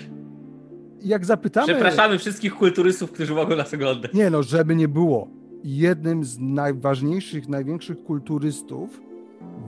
[1.01, 1.67] jak zapytamy...
[1.67, 4.13] Przepraszamy wszystkich kulturystów, którzy mogą nas oglądać.
[4.13, 5.27] Nie no, żeby nie było.
[5.63, 9.01] Jednym z najważniejszych, największych kulturystów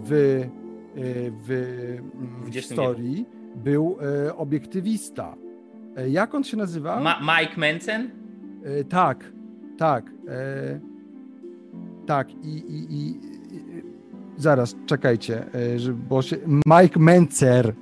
[0.06, 0.50] w, e,
[1.46, 1.98] w,
[2.46, 5.36] w historii był e, obiektywista.
[6.08, 7.00] Jak on się nazywa?
[7.00, 8.10] Ma Mike Manson?
[8.90, 9.32] Tak,
[9.78, 10.12] tak.
[12.06, 13.20] Tak, i, i, i,
[14.38, 15.46] zaraz, czekajcie,
[16.10, 17.74] bo się, Mike Mencer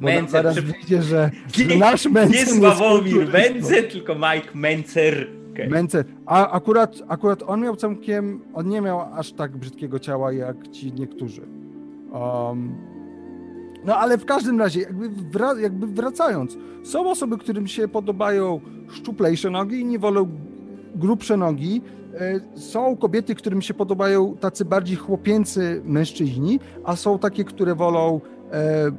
[0.00, 0.30] Mencer.
[0.30, 0.66] Zaraz przy...
[0.66, 2.46] wiecie, że, że nasz Mencer...
[2.46, 5.28] Nie Sławomir Mencer, tylko Mike Mencer.
[5.52, 5.68] Okay.
[5.68, 6.04] Mencer.
[6.26, 8.40] A akurat, akurat on miał całkiem...
[8.54, 11.42] On nie miał aż tak brzydkiego ciała, jak ci niektórzy.
[12.12, 12.74] Um,
[13.84, 19.50] no ale w każdym razie, jakby, wra jakby wracając, są osoby, którym się podobają szczuplejsze
[19.50, 20.28] nogi i nie wolą
[20.94, 21.82] grubsze nogi.
[22.20, 28.20] E, są kobiety, którym się podobają tacy bardziej chłopięcy mężczyźni, a są takie, które wolą
[28.52, 28.90] e,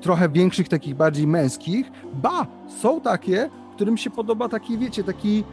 [0.00, 1.90] trochę większych, takich bardziej męskich.
[2.14, 2.46] Ba,
[2.80, 5.44] są takie, którym się podoba taki, wiecie, taki,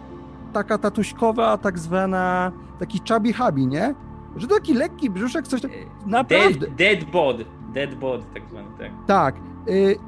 [0.53, 3.95] taka tatuśkowa, tak zwana, taki chubby hubby, nie?
[4.35, 5.71] Że taki lekki brzuszek, coś tak,
[6.05, 6.67] naprawdę.
[6.67, 7.37] Dead, dead bod,
[7.73, 8.91] dead bod, tak zwany, tak.
[9.07, 9.35] Tak.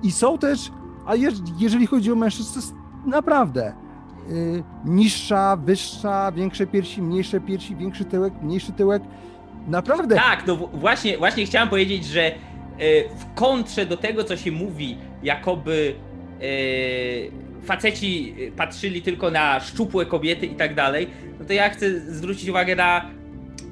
[0.03, 0.71] I są też,
[1.05, 1.15] a
[1.59, 3.73] jeżeli chodzi o mężczyzn, naprawdę
[4.85, 9.03] niższa, wyższa, większe piersi, mniejsze piersi, większy tyłek, mniejszy tyłek.
[9.67, 10.15] Naprawdę.
[10.15, 12.31] Tak, no właśnie, właśnie chciałem powiedzieć, że
[12.81, 15.95] E, w kontrze do tego, co się mówi, jakoby
[16.41, 21.07] e, faceci patrzyli tylko na szczupłe kobiety i tak dalej,
[21.39, 23.11] no to ja chcę zwrócić uwagę na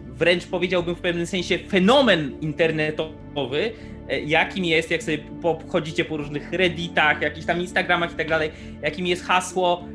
[0.07, 3.71] wręcz powiedziałbym w pewnym sensie fenomen internetowy,
[4.09, 5.17] e, jakim jest, jak sobie
[5.69, 9.85] chodzicie po różnych redditach, jakichś tam instagramach i tak dalej, jakim jest hasło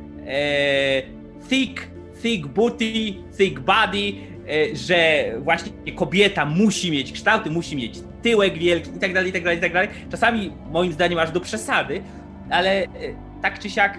[1.48, 1.88] thick,
[2.22, 4.12] thick booty, thick body,
[4.48, 9.32] e, że właśnie kobieta musi mieć kształty, musi mieć tyłek wielki i tak dalej, i
[9.32, 9.88] tak dalej, i tak dalej.
[10.10, 12.02] Czasami moim zdaniem aż do przesady,
[12.50, 12.88] ale e,
[13.42, 13.98] tak czy siak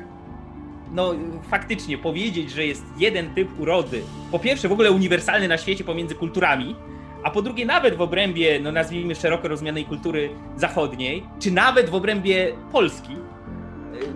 [0.92, 1.14] no
[1.50, 6.16] faktycznie powiedzieć, że jest jeden typ urody, po pierwsze w ogóle uniwersalny na świecie pomiędzy
[6.16, 6.76] kulturami,
[7.24, 11.96] a po drugie nawet w obrębie, no nazwijmy szeroko rozumianej kultury zachodniej, czy nawet w
[11.96, 13.16] obrębie Polski,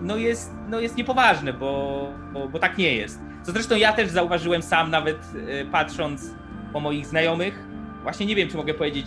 [0.00, 3.20] no jest, no jest niepoważne, bo, bo, bo tak nie jest.
[3.42, 5.16] Co zresztą ja też zauważyłem sam, nawet
[5.48, 6.30] e, patrząc
[6.72, 7.64] po moich znajomych,
[8.02, 9.06] właśnie nie wiem, czy mogę powiedzieć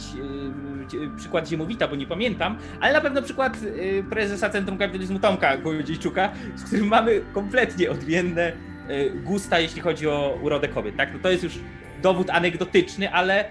[1.14, 3.58] e, przykład Ziemowita, bo nie pamiętam, ale na pewno przykład
[4.00, 8.52] e, prezesa Centrum Kapitalizmu Tomka Głodziejczuka, z którym mamy kompletnie odmienne
[9.24, 10.98] gusta, jeśli chodzi o urodę kobiet.
[10.98, 11.14] Tak?
[11.14, 11.60] No to jest już
[12.02, 13.46] dowód anegdotyczny, ale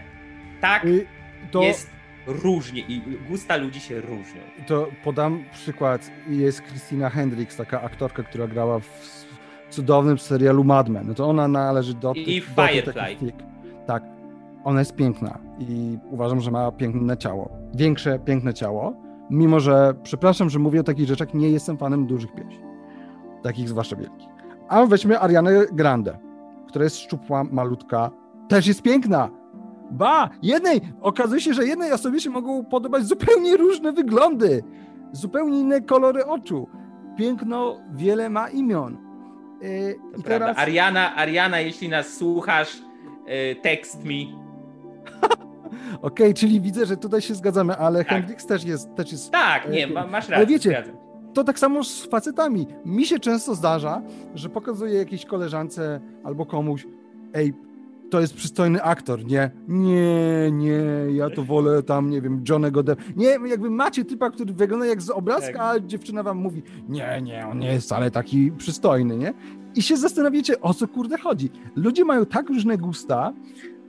[0.61, 1.07] tak y,
[1.51, 1.63] to...
[1.63, 1.91] jest
[2.27, 4.41] różnie i gusta ludzi się różnią.
[4.67, 6.11] To podam przykład.
[6.29, 9.27] Jest Christina Hendricks, taka aktorka, która grała w
[9.71, 11.07] cudownym serialu Mad Men.
[11.07, 13.17] No to ona należy do I, tych, do Firefly.
[13.17, 13.35] Tych,
[13.87, 14.03] tak.
[14.65, 17.51] Ona jest piękna i uważam, że ma piękne ciało.
[17.75, 18.95] Większe, piękne ciało.
[19.31, 22.61] Mimo, że, przepraszam, że mówię o takich rzeczach, nie jestem fanem dużych piersi.
[23.43, 24.29] Takich zwłaszcza wielkich.
[24.69, 26.19] A weźmy Arianę Grande,
[26.69, 28.11] która jest szczupła, malutka,
[28.49, 29.31] też jest piękna
[29.93, 34.63] Ba, jednej, okazuje się, że jednej osobie się mogą podobać zupełnie różne wyglądy,
[35.13, 36.69] zupełnie inne kolory oczu.
[37.19, 38.97] Piękno wiele ma imion.
[39.63, 40.59] Yy, I teraz...
[40.59, 42.79] Ariana, Ariana, jeśli nas słuchasz,
[43.27, 44.35] yy, tekst mi.
[45.23, 48.09] Okej, okay, czyli widzę, że tutaj się zgadzamy, ale tak.
[48.09, 49.31] Hendrix też jest, też jest.
[49.31, 50.37] Tak, nie, yy, masz rację.
[50.37, 50.85] Ale wiecie,
[51.35, 52.67] to tak samo z facetami.
[52.85, 54.03] Mi się często zdarza,
[54.35, 56.87] że pokazuję jakiejś koleżance albo komuś,
[57.35, 57.53] ej,
[58.13, 59.51] to jest przystojny aktor, nie?
[59.69, 63.03] Nie, nie, ja to wolę tam, nie wiem, Johnego Depp.
[63.17, 65.83] Nie, jakby macie typa, który wygląda jak z obrazka, tak.
[65.83, 69.35] a dziewczyna wam mówi, nie, nie, on nie jest wcale taki przystojny, nie?
[69.75, 71.51] I się zastanawiacie, o co kurde chodzi.
[71.77, 73.33] Ludzie mają tak różne gusta,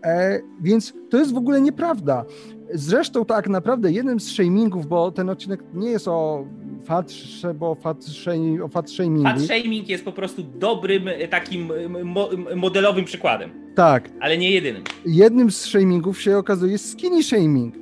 [0.03, 2.25] e, więc to jest w ogóle nieprawda.
[2.73, 6.45] Zresztą tak naprawdę jednym z shamingów, bo ten odcinek nie jest o
[6.85, 7.13] fat,
[7.55, 11.71] bo fat, shaming, fat shaming jest po prostu dobrym e, takim
[12.03, 13.63] mo modelowym przykładem.
[13.75, 14.09] Tak.
[14.19, 14.83] Ale nie jedynym.
[15.05, 17.75] Jednym z shamingów się okazuje skinny shaming.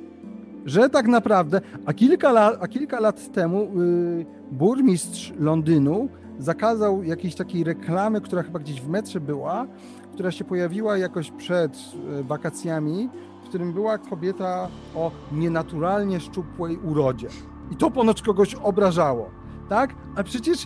[0.66, 3.70] Że tak naprawdę, a kilka lat, a kilka lat temu
[4.18, 9.66] yy, burmistrz Londynu zakazał jakiejś takiej reklamy, która chyba gdzieś w metrze była,
[10.12, 11.76] która się pojawiła jakoś przed
[12.20, 13.08] y, wakacjami,
[13.44, 17.28] w którym była kobieta o nienaturalnie szczupłej urodzie.
[17.72, 19.30] I to ponoć kogoś obrażało,
[19.68, 19.94] tak?
[20.16, 20.64] A przecież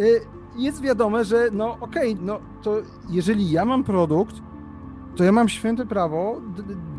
[0.00, 0.20] y,
[0.56, 2.76] jest wiadome, że no okej, okay, no to
[3.10, 4.36] jeżeli ja mam produkt,
[5.16, 6.40] to ja mam święte prawo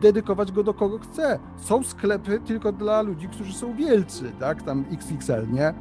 [0.01, 1.39] dedykować go do kogo chcę.
[1.57, 4.61] Są sklepy tylko dla ludzi, którzy są wielcy, tak?
[4.61, 5.73] Tam XXL, nie?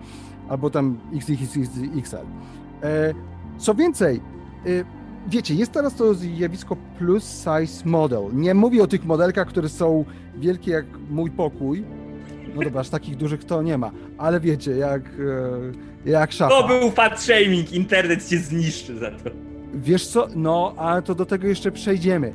[0.48, 2.16] Albo tam XXXL.
[2.82, 3.14] E,
[3.58, 4.20] co więcej, e,
[5.26, 8.22] wiecie, jest teraz to zjawisko plus size model.
[8.32, 10.04] Nie mówię o tych modelkach, które są
[10.36, 11.84] wielkie jak mój pokój.
[12.54, 15.02] No dobra, aż takich dużych to nie ma, ale wiecie, jak,
[16.06, 16.62] e, jak szafa.
[16.62, 19.30] To był fat shaming, internet cię zniszczy za to.
[19.74, 22.32] Wiesz co, no, ale to do tego jeszcze przejdziemy.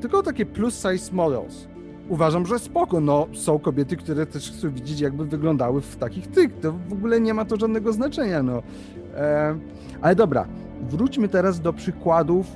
[0.00, 1.68] Tylko takie plus size models.
[2.08, 6.60] Uważam, że spoko, no, są kobiety, które też chcą widzieć, jakby wyglądały w takich tych,
[6.60, 8.62] to w ogóle nie ma to żadnego znaczenia, no.
[9.16, 9.58] E,
[10.02, 10.46] ale dobra,
[10.90, 12.46] wróćmy teraz do przykładów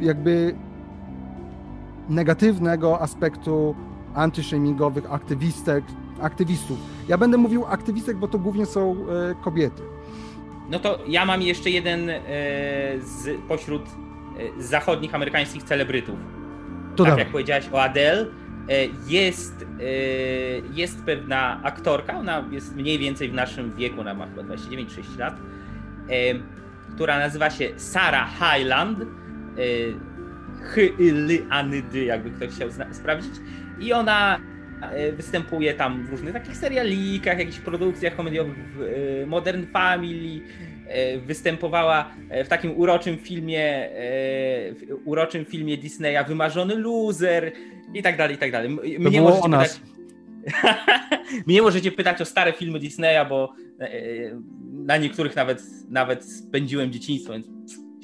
[0.00, 0.54] jakby
[2.08, 3.74] negatywnego aspektu
[4.16, 5.84] antyshamingowych aktywistek,
[6.20, 6.78] aktywistów.
[7.08, 9.82] Ja będę mówił aktywistek, bo to głównie są e, kobiety.
[10.70, 12.14] No to ja mam jeszcze jeden e,
[13.00, 16.16] z pośród e, zachodnich amerykańskich celebrytów.
[16.96, 18.26] To tak jak powiedziałeś o Adele,
[19.06, 19.66] jest,
[20.74, 25.36] jest pewna aktorka, ona jest mniej więcej w naszym wieku, ona ma chyba 29-30 lat,
[26.94, 28.98] która nazywa się Sarah Highland.
[30.62, 33.34] Hy-ly-anydy, jakby ktoś chciał sprawdzić.
[33.80, 34.40] I ona
[34.82, 38.56] E, występuje tam w różnych takich serialikach, jakichś produkcjach komediowych,
[39.22, 40.40] e, Modern Family,
[40.88, 42.10] e, występowała
[42.44, 43.88] w takim uroczym filmie,
[45.04, 47.52] uroczym filmie Disneya Wymarzony Loser
[47.94, 48.70] i tak dalej, i tak dalej.
[48.98, 49.80] Mnie możecie, pytać,
[51.46, 53.52] mnie możecie pytać o stare filmy Disneya, bo
[54.72, 57.46] na niektórych nawet, nawet spędziłem dzieciństwo, więc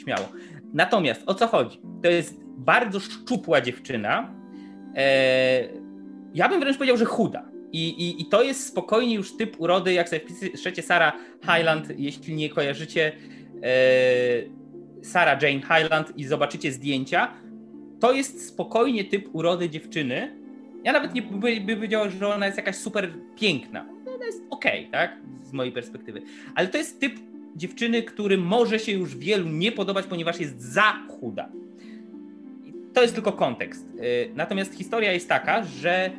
[0.03, 0.28] śmiało.
[0.74, 1.80] Natomiast o co chodzi?
[2.03, 4.41] To jest bardzo szczupła dziewczyna,
[6.34, 7.53] ja bym wręcz powiedział, że chuda.
[7.72, 12.34] I, i, I to jest spokojnie już typ urody, jak sobie wpiszecie Sarah Highland, jeśli
[12.34, 13.12] nie kojarzycie
[13.62, 13.68] e,
[15.03, 17.34] Sarah Jane Highland i zobaczycie zdjęcia,
[18.01, 20.36] to jest spokojnie typ urody dziewczyny.
[20.84, 23.86] Ja nawet nie by, by powiedział, że ona jest jakaś super piękna.
[24.14, 25.16] Ona jest okej, okay, tak?
[25.43, 26.22] Z mojej perspektywy.
[26.55, 27.12] Ale to jest typ
[27.57, 31.49] dziewczyny, którym może się już wielu nie podobać, ponieważ jest za chuda.
[32.95, 33.86] To jest tylko kontekst.
[33.86, 36.11] Y, natomiast historia jest taka, że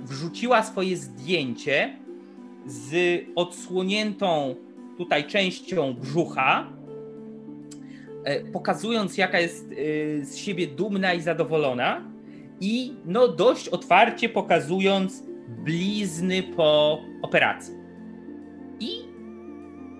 [0.00, 1.96] wrzuciła swoje zdjęcie
[2.66, 4.54] z odsłoniętą
[4.98, 6.66] tutaj częścią brzucha,
[8.24, 12.02] e, pokazując, jaka jest y, z siebie dumna i zadowolona,
[12.60, 17.74] i no dość otwarcie pokazując blizny po operacji.
[18.80, 19.05] I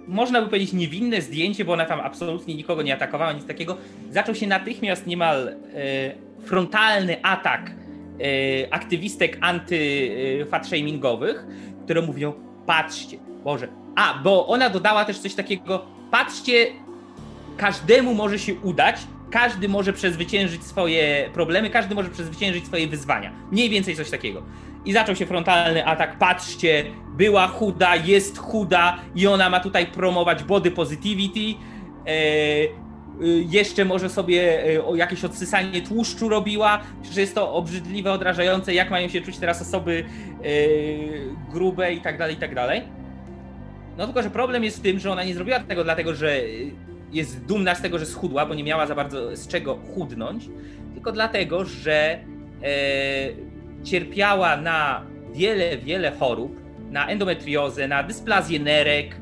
[0.09, 3.77] można by powiedzieć niewinne zdjęcie, bo ona tam absolutnie nikogo nie atakowała, nic takiego.
[4.11, 5.55] Zaczął się natychmiast niemal e,
[6.45, 7.75] frontalny atak e,
[8.75, 11.47] aktywistek anty-fatshamingowych,
[11.85, 12.33] które mówią,
[12.67, 13.69] patrzcie, Boże.
[13.97, 16.67] A, bo ona dodała też coś takiego, patrzcie,
[17.57, 18.97] każdemu może się udać,
[19.31, 23.33] każdy może przezwyciężyć swoje problemy, każdy może przezwyciężyć swoje wyzwania.
[23.53, 24.43] Mniej więcej coś takiego.
[24.87, 26.18] I zaczął się frontalny atak.
[26.18, 26.84] Patrzcie,
[27.16, 31.59] była chuda, jest chuda i ona ma tutaj promować body positivity.
[32.07, 32.66] E, e,
[33.51, 36.80] jeszcze może sobie e, jakieś odsysanie tłuszczu robiła,
[37.12, 40.05] że jest to obrzydliwe, odrażające, jak mają się czuć teraz osoby
[41.51, 42.82] grube i tak dalej, i tak dalej.
[43.99, 46.41] No tylko, że problem jest w tym, że ona nie zrobiła tego dlatego, że
[47.12, 50.49] jest dumna z tego, że schudła, bo nie miała za bardzo z czego chudnąć,
[50.95, 52.18] tylko dlatego, że
[53.87, 56.61] cierpiała na wiele, wiele chorób,
[56.91, 59.16] na endometriozę, na dysplazję nerek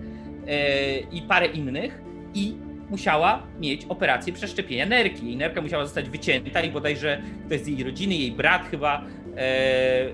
[0.47, 2.03] e, i parę innych
[2.35, 2.57] i
[2.91, 5.27] musiała mieć operację przeszczepienia nerki.
[5.27, 9.03] Jej nerka musiała zostać wycięta i bodajże ktoś z jej rodziny, jej brat chyba
[9.37, 10.09] e,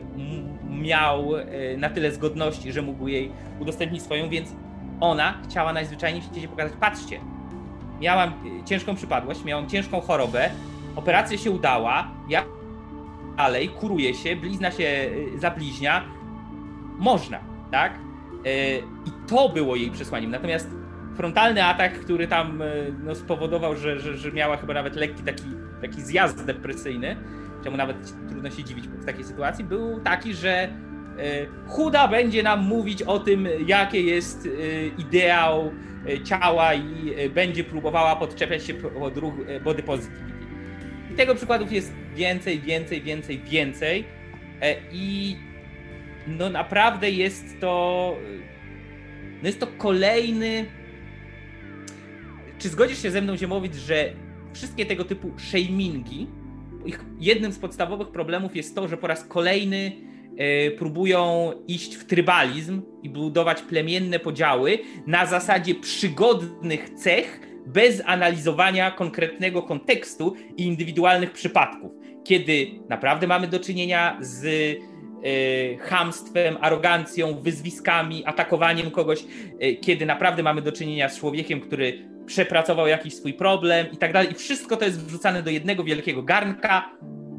[0.70, 1.44] miał e,
[1.76, 3.30] na tyle zgodności, że mógł jej
[3.60, 4.48] udostępnić swoją, więc
[5.00, 7.20] ona chciała najzwyczajniej w świecie pokazać, patrzcie,
[8.00, 8.32] miałam
[8.66, 10.50] ciężką przypadłość, miałam ciężką chorobę,
[10.96, 12.44] operacja się udała, ja
[13.40, 16.04] dalej kuruje się, blizna się e, zabliźnia,
[16.98, 17.38] można,
[17.70, 17.98] tak?
[19.06, 20.30] I to było jej przesłaniem.
[20.30, 20.70] Natomiast
[21.16, 22.62] frontalny atak, który tam
[23.04, 25.44] no, spowodował, że, że, że miała chyba nawet lekki taki,
[25.82, 27.16] taki zjazd depresyjny,
[27.64, 30.68] czemu nawet trudno się dziwić w takiej sytuacji, był taki, że
[31.66, 34.48] chuda będzie nam mówić o tym, jakie jest
[34.98, 35.72] ideał
[36.24, 39.34] ciała i będzie próbowała podczepiać się pod ruch
[39.64, 40.39] body positivity.
[41.12, 44.04] I tego przykładów jest więcej, więcej, więcej, więcej.
[44.92, 45.36] I
[46.26, 48.16] no naprawdę jest to
[49.42, 50.66] no jest to kolejny
[52.58, 54.12] czy zgodzisz się ze mną, Ziemowicz, że
[54.52, 56.26] wszystkie tego typu shamingi,
[56.86, 59.92] ich jednym z podstawowych problemów jest to, że po raz kolejny
[60.40, 67.40] E, próbują iść w trybalizm i budować plemienne podziały na zasadzie przygodnych cech,
[67.72, 71.92] bez analizowania konkretnego kontekstu i indywidualnych przypadków.
[72.24, 79.24] Kiedy naprawdę mamy do czynienia z y, chamstwem, arogancją, wyzwiskami, atakowaniem kogoś,
[79.62, 84.12] y, kiedy naprawdę mamy do czynienia z człowiekiem, który przepracował jakiś swój problem i tak
[84.12, 84.30] dalej.
[84.30, 86.90] I wszystko to jest wrzucane do jednego wielkiego garnka.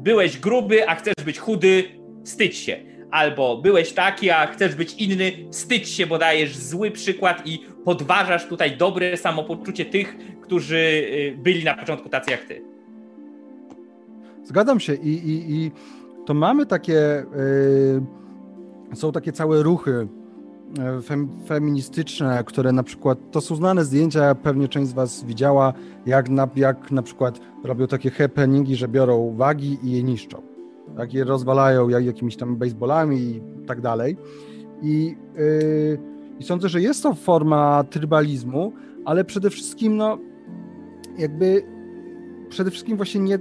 [0.02, 1.84] Byłeś gruby, a chcesz być chudy,
[2.24, 7.46] wstydź się albo byłeś taki, a chcesz być inny, wstydź się, bo dajesz zły przykład
[7.46, 12.62] i podważasz tutaj dobre samopoczucie tych, którzy y, byli na początku tacy jak ty.
[14.44, 15.70] Zgadzam się i, i, i
[16.26, 17.24] to mamy takie,
[18.90, 20.08] yy, są takie całe ruchy
[20.98, 25.72] y, fem, feministyczne, które na przykład, to są znane zdjęcia, pewnie część z was widziała,
[26.06, 30.51] jak na, jak na przykład robią takie happeningi, że biorą wagi i je niszczą
[30.96, 34.16] tak, je rozwalają jak, jakimiś tam baseballami i tak dalej.
[34.82, 35.98] I, yy,
[36.38, 38.72] I sądzę, że jest to forma trybalizmu,
[39.04, 40.18] ale przede wszystkim, no,
[41.18, 41.62] jakby
[42.48, 43.38] przede wszystkim właśnie nie.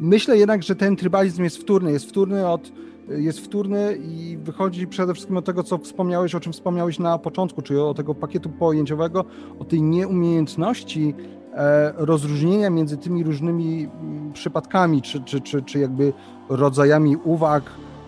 [0.00, 1.92] Myślę jednak, że ten trybalizm jest wtórny.
[1.92, 2.72] Jest wtórny od
[3.08, 7.62] jest wtórny i wychodzi przede wszystkim od tego, co wspomniałeś, o czym wspomniałeś na początku,
[7.62, 9.24] czyli o tego pakietu pojęciowego,
[9.58, 11.14] o tej nieumiejętności
[11.96, 16.12] rozróżnienia między tymi różnymi mm, przypadkami, czy, czy, czy, czy jakby
[16.48, 17.62] rodzajami uwag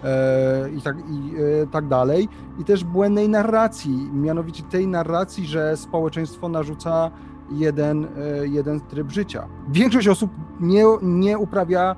[0.05, 2.29] e, i tak, i e, tak dalej,
[2.61, 7.11] i też błędnej narracji, mianowicie tej narracji, że społeczeństwo narzuca
[7.53, 8.07] jeden,
[8.45, 9.49] jeden tryb życia.
[9.69, 10.31] Większość osób
[10.61, 11.97] nie, nie uprawia,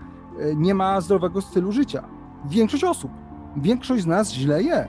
[0.57, 2.05] nie ma zdrowego stylu życia.
[2.45, 3.11] Większość osób.
[3.57, 4.89] Większość z nas źle je.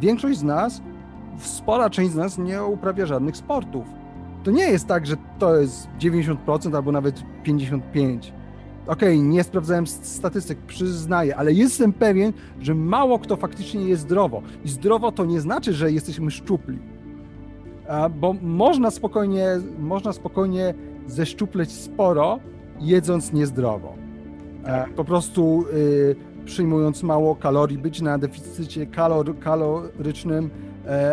[0.00, 0.82] Większość z nas,
[1.38, 3.99] spora część z nas nie uprawia żadnych sportów
[4.42, 7.80] to nie jest tak, że to jest 90% albo nawet 55%.
[8.86, 14.42] Okej, okay, nie sprawdzałem statystyk, przyznaję, ale jestem pewien, że mało kto faktycznie jest zdrowo.
[14.64, 16.78] I zdrowo to nie znaczy, że jesteśmy szczupli.
[18.20, 19.46] Bo można spokojnie,
[19.78, 20.74] można spokojnie
[21.06, 22.38] zeszczupleć sporo,
[22.80, 23.94] jedząc niezdrowo.
[24.96, 30.50] Po prostu y, przyjmując mało kalorii, być na deficycie kalor, kalorycznym,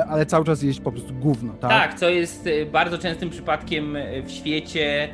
[0.09, 1.69] ale cały czas jeść po prostu gówno, tak?
[1.69, 5.09] Tak, co jest e, bardzo częstym przypadkiem e, w świecie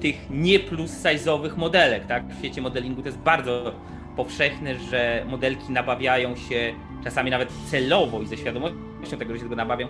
[0.00, 2.26] tych nie plus size'owych modelek, tak?
[2.26, 3.72] W świecie modelingu to jest bardzo
[4.16, 6.74] powszechne, że modelki nabawiają się
[7.04, 9.88] czasami nawet celowo i ze świadomością tego, że się tego nabawią,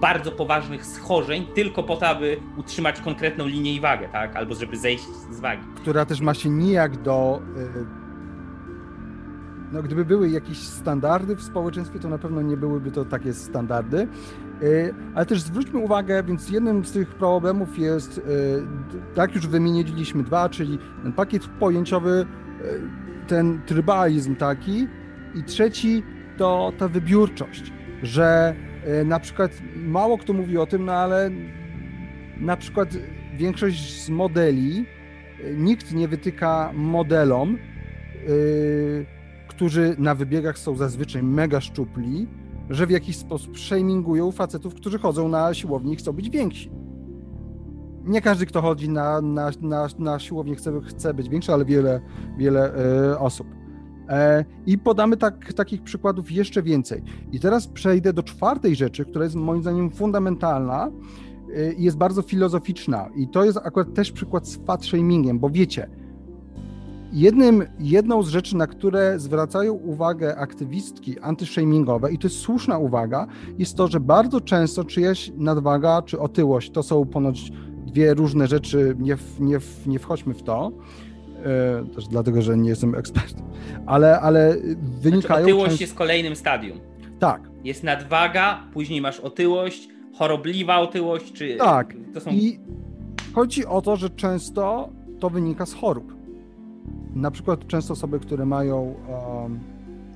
[0.00, 4.36] bardzo poważnych schorzeń tylko po to, aby utrzymać konkretną linię i wagę, tak?
[4.36, 5.62] Albo żeby zejść z wagi.
[5.76, 7.42] Która też ma się nijak do
[9.72, 13.98] no, gdyby były jakieś standardy w społeczeństwie, to na pewno nie byłyby to takie standardy.
[14.62, 18.22] E, ale też zwróćmy uwagę, więc jednym z tych problemów jest, e,
[19.14, 22.26] tak już wymieniliśmy dwa, czyli ten pakiet pojęciowy,
[22.60, 22.64] e,
[23.28, 24.88] ten trybalizm taki
[25.34, 26.02] i trzeci
[26.38, 28.54] to ta wybiórczość, że
[29.04, 31.30] na przykład mało kto mówi o tym, no ale
[32.40, 32.88] na przykład
[33.36, 34.86] większość z modeli
[35.54, 37.58] nikt nie wytyka modelom,
[39.62, 42.28] którzy na wybiegach są zazwyczaj mega szczupli,
[42.70, 46.70] że w jakiś sposób shamingują facetów, którzy chodzą na siłownię i chcą być więksi.
[48.04, 52.00] Nie każdy, kto chodzi na, na, na, na siłownię, chce, chce być większy, ale wiele,
[52.38, 53.46] wiele e, osób.
[54.08, 57.02] E, I podamy tak, takich przykładów jeszcze więcej.
[57.32, 60.90] I teraz przejdę do czwartej rzeczy, która jest moim zdaniem fundamentalna
[61.54, 63.08] e, i jest bardzo filozoficzna.
[63.16, 66.01] I to jest akurat też przykład z fat shamingiem, bo wiecie,
[67.12, 73.26] Jednym, jedną z rzeczy, na które zwracają uwagę aktywistki antyshamingowe, i to jest słuszna uwaga,
[73.58, 77.52] jest to, że bardzo często czyjaś nadwaga czy otyłość to są ponoć
[77.86, 80.72] dwie różne rzeczy, nie, nie, nie wchodźmy w to,
[81.44, 83.44] e, też dlatego, że nie jestem ekspertem,
[83.86, 84.56] ale, ale
[85.00, 85.20] wynikają...
[85.20, 85.84] Znaczy, otyłość często...
[85.84, 86.80] jest kolejnym stadium.
[87.18, 87.42] Tak.
[87.64, 89.88] Jest nadwaga, później masz otyłość,
[90.18, 91.56] chorobliwa otyłość, czy...
[91.56, 92.30] Tak, są...
[92.30, 92.60] i
[93.32, 94.88] chodzi o to, że często
[95.20, 96.21] to wynika z chorób
[97.14, 98.94] na przykład często osoby, które mają
[99.42, 99.60] um,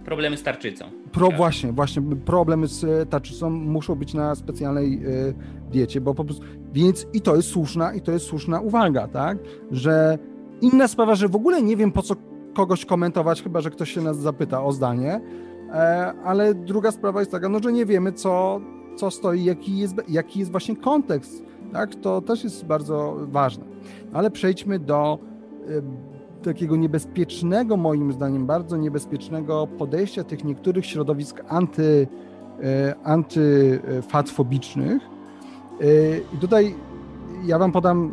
[0.04, 0.84] problemy z tarczycą.
[1.12, 5.34] Pro, właśnie, właśnie problemy z tarczycą muszą być na specjalnej y,
[5.70, 9.38] diecie, bo po prostu, więc i to jest słuszna, i to jest słuszna uwaga, tak,
[9.70, 10.18] że
[10.60, 12.14] inna sprawa, że w ogóle nie wiem po co
[12.54, 15.20] kogoś komentować, chyba, że ktoś się nas zapyta o zdanie,
[15.70, 18.60] e, ale druga sprawa jest taka, no, że nie wiemy co,
[18.96, 23.64] co stoi, jaki jest, jaki jest właśnie kontekst, tak, to też jest bardzo ważne.
[24.12, 25.18] Ale przejdźmy do
[25.68, 26.15] y,
[26.50, 32.08] takiego niebezpiecznego, moim zdaniem, bardzo niebezpiecznego podejścia tych niektórych środowisk anty,
[32.62, 35.02] e, antyfatfobicznych.
[35.80, 35.84] E,
[36.34, 36.74] I tutaj
[37.44, 38.10] ja Wam podam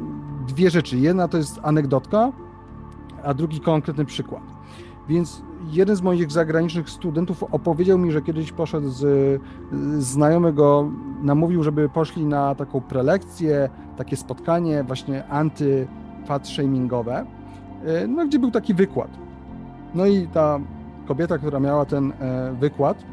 [0.48, 0.98] dwie rzeczy.
[0.98, 2.32] Jedna to jest anegdotka,
[3.24, 4.44] a drugi konkretny przykład.
[5.10, 9.02] Więc jeden z moich zagranicznych studentów opowiedział mi, że kiedyś poszedł z,
[10.00, 10.90] z znajomego,
[11.22, 17.26] namówił, żeby poszli na taką prelekcję, takie spotkanie właśnie anty-fat shamingowe.
[17.86, 19.10] E, no, gdzie był taki wykład.
[19.96, 20.60] No i ta
[21.08, 23.04] kobieta, która miała ten e, wykład,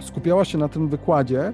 [0.00, 1.52] skupiała się na tym wykładzie, e,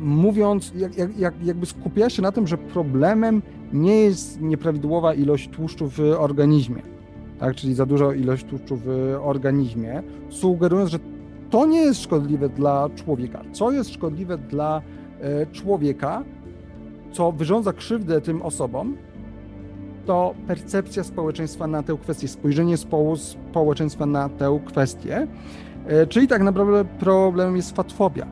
[0.00, 3.42] mówiąc, jak, jak, jakby skupiała się na tym, że problemem
[3.72, 6.82] nie jest nieprawidłowa ilość tłuszczu w organizmie,
[7.38, 7.54] tak?
[7.54, 10.98] czyli za duża ilość tłuszczu w organizmie, sugerując, że
[11.50, 13.42] to nie jest szkodliwe dla człowieka.
[13.52, 14.82] Co jest szkodliwe dla
[15.52, 16.24] człowieka,
[17.12, 18.96] co wyrządza krzywdę tym osobom,
[20.10, 22.76] to percepcja społeczeństwa na tę kwestię, spojrzenie
[23.50, 25.26] społeczeństwa na tę kwestię.
[25.86, 28.26] E, czyli tak naprawdę problemem jest fatfobia.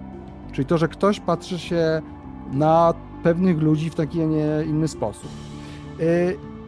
[0.53, 2.03] Czyli to, że ktoś patrzy się
[2.53, 5.31] na pewnych ludzi w taki, a nie inny sposób.
[6.01, 6.05] E,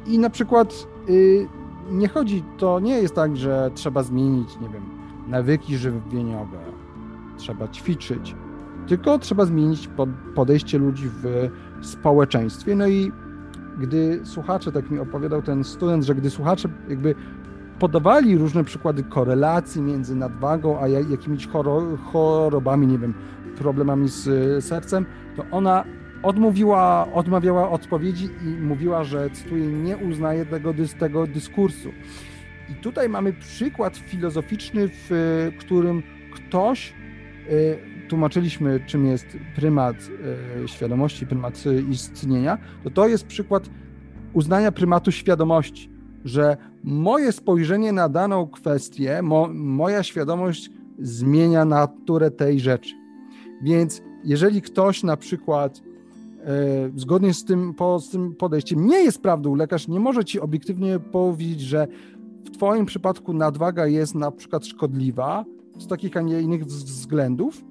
[0.07, 1.49] I na przykład y,
[1.91, 4.83] nie chodzi, to nie jest tak, że trzeba zmienić, nie wiem,
[5.29, 6.59] nawyki żywieniowe,
[7.37, 8.35] trzeba ćwiczyć,
[8.87, 9.91] tylko trzeba zmienić
[10.35, 11.51] podejście ludzi w
[11.87, 12.75] społeczeństwie.
[12.75, 13.13] No i
[13.81, 17.15] gdy słuchacze, tak mi opowiadał ten student, że gdy słuchacze jakby
[17.79, 21.49] podawali różne przykłady korelacji między nadwagą a jakimiś
[22.13, 23.15] chorobami, nie wiem,
[23.59, 24.25] problemami z
[24.65, 25.07] sercem,
[25.37, 25.85] to ona
[26.23, 31.89] odmówiła, odmawiała odpowiedzi i mówiła, że, cytuję, nie uznaje tego, tego dyskursu.
[32.69, 35.11] I tutaj mamy przykład filozoficzny, w
[35.59, 36.03] którym
[36.35, 36.95] ktoś,
[37.49, 39.97] e, tłumaczyliśmy, czym jest prymat
[40.65, 43.71] e, świadomości, prymat istnienia, to to jest przykład
[44.33, 45.91] uznania prymatu świadomości,
[46.25, 52.95] że moje spojrzenie na daną kwestię, mo, moja świadomość zmienia naturę tej rzeczy.
[53.63, 55.83] Więc jeżeli ktoś na przykład
[56.45, 60.41] e, zgodnie z tym, po, z tym podejściem nie jest prawdą, lekarz nie może ci
[60.41, 61.87] obiektywnie powiedzieć, że
[62.45, 65.45] w Twoim przypadku nadwaga jest na przykład szkodliwa
[65.79, 67.70] z takich, a nie innych względów,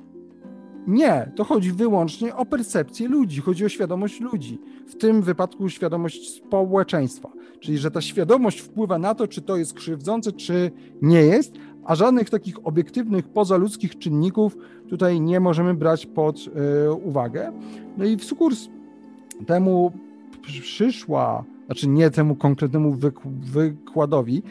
[0.87, 6.29] nie, to chodzi wyłącznie o percepcję ludzi, chodzi o świadomość ludzi, w tym wypadku świadomość
[6.29, 7.29] społeczeństwa.
[7.59, 10.71] Czyli, że ta świadomość wpływa na to, czy to jest krzywdzące, czy
[11.01, 11.53] nie jest,
[11.85, 14.57] a żadnych takich obiektywnych, pozaludzkich czynników
[14.89, 17.51] tutaj nie możemy brać pod y, uwagę.
[17.97, 18.67] No i w sukurs
[19.45, 19.91] temu
[20.41, 22.97] przyszła, znaczy nie temu konkretnemu
[23.41, 24.43] wykładowi,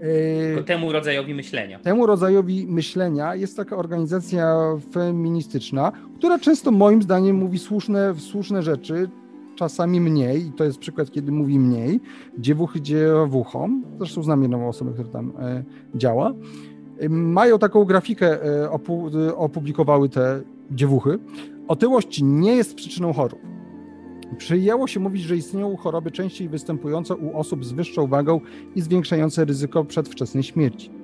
[0.00, 1.78] tylko temu rodzajowi myślenia.
[1.78, 4.56] Temu rodzajowi myślenia jest taka organizacja
[4.92, 9.08] feministyczna, która często moim zdaniem mówi słuszne, słuszne rzeczy,
[9.56, 12.00] czasami mniej, i to jest przykład, kiedy mówi mniej,
[12.38, 16.32] dziewuchy dziewuchom, zresztą znam jedną osobę, która tam e, działa,
[17.08, 20.40] mają taką grafikę, e, opu opublikowały te
[20.70, 21.18] dziewuchy.
[21.68, 23.57] Otyłość nie jest przyczyną chorób.
[24.36, 28.40] Przyjęło się mówić, że istnieją choroby częściej występujące u osób z wyższą wagą
[28.74, 30.97] i zwiększające ryzyko przedwczesnej śmierci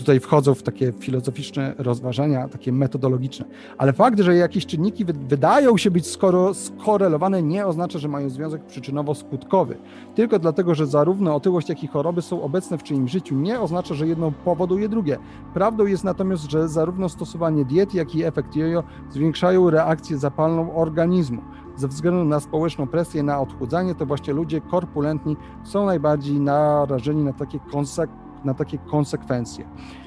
[0.00, 3.46] tutaj wchodzą w takie filozoficzne rozważania, takie metodologiczne.
[3.78, 8.62] Ale fakt, że jakieś czynniki wydają się być skoro skorelowane, nie oznacza, że mają związek
[8.66, 9.74] przyczynowo-skutkowy.
[10.14, 13.94] Tylko dlatego, że zarówno otyłość, jak i choroby są obecne w czyimś życiu, nie oznacza,
[13.94, 15.18] że jedno powoduje drugie.
[15.54, 21.42] Prawdą jest natomiast, że zarówno stosowanie diet, jak i efekt jojo zwiększają reakcję zapalną organizmu.
[21.76, 27.32] Ze względu na społeczną presję na odchudzanie, to właśnie ludzie korpulentni są najbardziej narażeni na
[27.32, 29.64] takie konsekwencje na takie konsekwencje.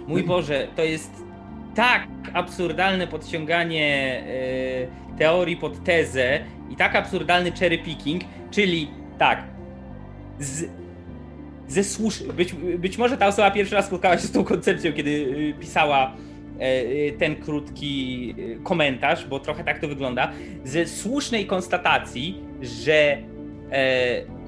[0.07, 1.23] Mój Boże, to jest
[1.75, 4.23] tak absurdalne podciąganie
[5.13, 8.21] e, teorii pod tezę i tak absurdalny cherry picking,
[8.51, 9.43] czyli tak,
[10.39, 10.69] z,
[11.67, 12.23] ze słusz...
[12.23, 16.13] być, być może ta osoba pierwszy raz spotkała się z tą koncepcją, kiedy e, pisała
[16.59, 20.31] e, ten krótki komentarz, bo trochę tak to wygląda,
[20.63, 23.17] ze słusznej konstatacji, że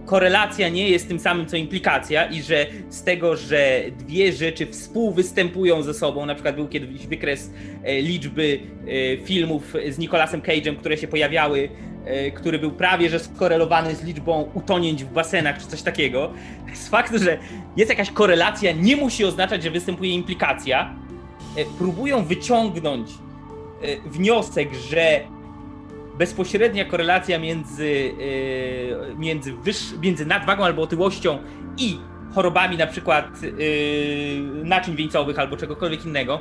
[0.05, 5.83] korelacja nie jest tym samym co implikacja i że z tego, że dwie rzeczy współwystępują
[5.83, 7.51] ze sobą, na przykład był kiedyś wykres
[7.83, 11.69] e, liczby e, filmów z Nicolasem Cage'em, które się pojawiały,
[12.05, 16.33] e, który był prawie że skorelowany z liczbą utonięć w basenach czy coś takiego.
[16.73, 17.37] Z faktu, że
[17.77, 20.95] jest jakaś korelacja, nie musi oznaczać, że występuje implikacja.
[21.77, 23.09] Próbują wyciągnąć
[24.05, 25.21] wniosek, że
[26.17, 28.11] bezpośrednia korelacja między,
[29.11, 31.39] e, między, wyż, między nadwagą albo otyłością
[31.77, 31.99] i
[32.35, 36.39] chorobami na przykład e, naczyń wieńcowych albo czegokolwiek innego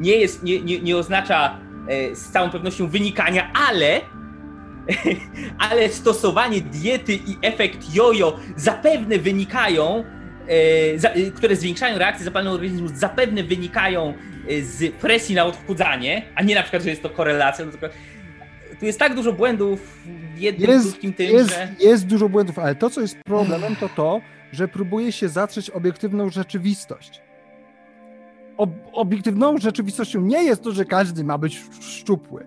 [0.00, 4.00] nie, jest, nie, nie, nie oznacza e, z całą pewnością wynikania, ale
[5.70, 10.04] ale stosowanie diety i efekt jojo zapewne wynikają,
[11.36, 14.14] które zwiększają reakcję zapalną organizmu, zapewne wynikają
[14.62, 17.64] z presji na odchudzanie, a nie na przykład, że jest to korelacja,
[18.80, 19.98] tu jest tak dużo błędów
[20.34, 21.68] w jednym jest, krótkim tym, jest, że...
[21.80, 24.20] Jest dużo błędów, ale to, co jest problemem, to to,
[24.52, 27.22] że próbuje się zatrzeć obiektywną rzeczywistość.
[28.56, 32.46] Ob obiektywną rzeczywistością nie jest to, że każdy ma być szczupły.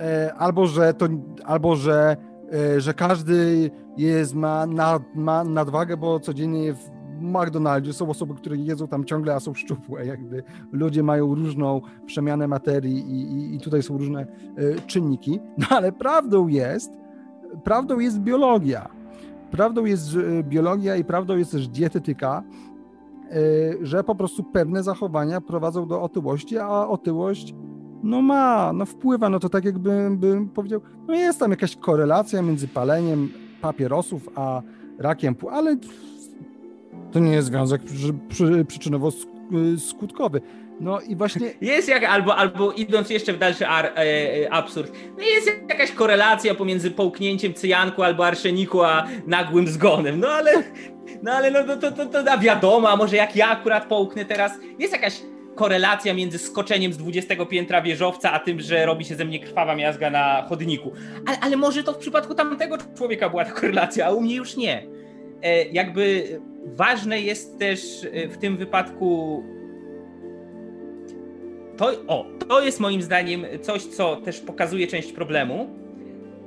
[0.00, 1.08] E, albo, że to,
[1.44, 2.16] albo że,
[2.52, 6.90] e, że każdy jest, ma, nad, ma nadwagę, bo codziennie w
[7.24, 10.06] McDonaldzie są osoby, które jedzą tam ciągle, a są szczupłe.
[10.06, 14.26] Jakby ludzie mają różną przemianę materii i, i, i tutaj są różne
[14.58, 15.40] y, czynniki.
[15.58, 16.92] No ale prawdą jest,
[17.64, 18.88] prawdą jest biologia.
[19.50, 22.42] Prawdą jest y, biologia i prawdą jest też dietetyka,
[23.32, 27.54] y, że po prostu pewne zachowania prowadzą do otyłości, a otyłość
[28.04, 32.42] no ma, no wpływa, no to tak jakbym bym powiedział, no jest tam jakaś korelacja
[32.42, 33.28] między paleniem
[33.60, 34.62] papierosów a
[34.98, 35.76] rakiem, ale
[37.14, 37.82] to nie jest związek
[38.68, 40.40] przyczynowo-skutkowy.
[40.80, 41.50] No i właśnie.
[41.60, 45.92] Jest jak, albo, albo idąc jeszcze w dalszy ar, e, e, absurd, no jest jakaś
[45.92, 50.20] korelacja pomiędzy połknięciem cyjanku albo arszeniku, a nagłym zgonem.
[50.20, 50.52] No ale,
[51.22, 54.52] no ale no, to, to, to, to wiadomo, a może jak ja akurat połknę teraz,
[54.78, 55.20] jest jakaś
[55.54, 59.74] korelacja między skoczeniem z 20 piętra wieżowca, a tym, że robi się ze mnie krwawa
[59.74, 60.92] miazga na chodniku.
[61.26, 64.56] Ale, ale może to w przypadku tamtego człowieka była ta korelacja, a u mnie już
[64.56, 64.93] nie.
[65.44, 67.80] E, jakby ważne jest też
[68.12, 69.42] e, w tym wypadku
[71.76, 75.68] to, o, to jest moim zdaniem coś, co też pokazuje część problemu,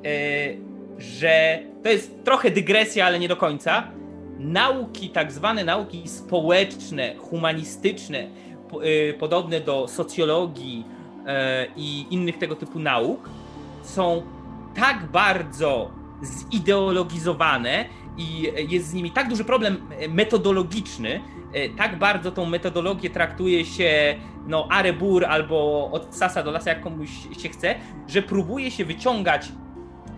[0.06, 0.10] e,
[0.98, 3.88] że to jest trochę dygresja, ale nie do końca.
[4.40, 8.28] Nauki, tak zwane nauki społeczne, humanistyczne,
[9.20, 10.86] podobne do socjologii
[11.76, 13.30] i innych tego typu nauk,
[13.84, 14.22] są
[14.76, 15.92] tak bardzo
[16.24, 17.86] zideologizowane
[18.18, 19.78] i jest z nimi tak duży problem
[20.10, 21.22] metodologiczny,
[21.54, 24.16] e, tak bardzo tą metodologię traktuje się
[24.48, 27.10] no arebur albo od sasa do lasa, jak komuś
[27.42, 27.76] się chce,
[28.08, 29.52] że próbuje się wyciągać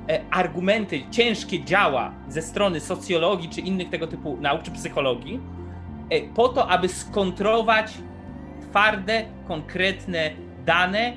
[0.10, 5.40] e, argumenty, ciężkie działa ze strony socjologii czy innych tego typu nauk, czy psychologii,
[6.10, 7.94] e, po to, aby skontrować
[8.70, 10.32] twarde, konkretne
[10.66, 11.14] dane,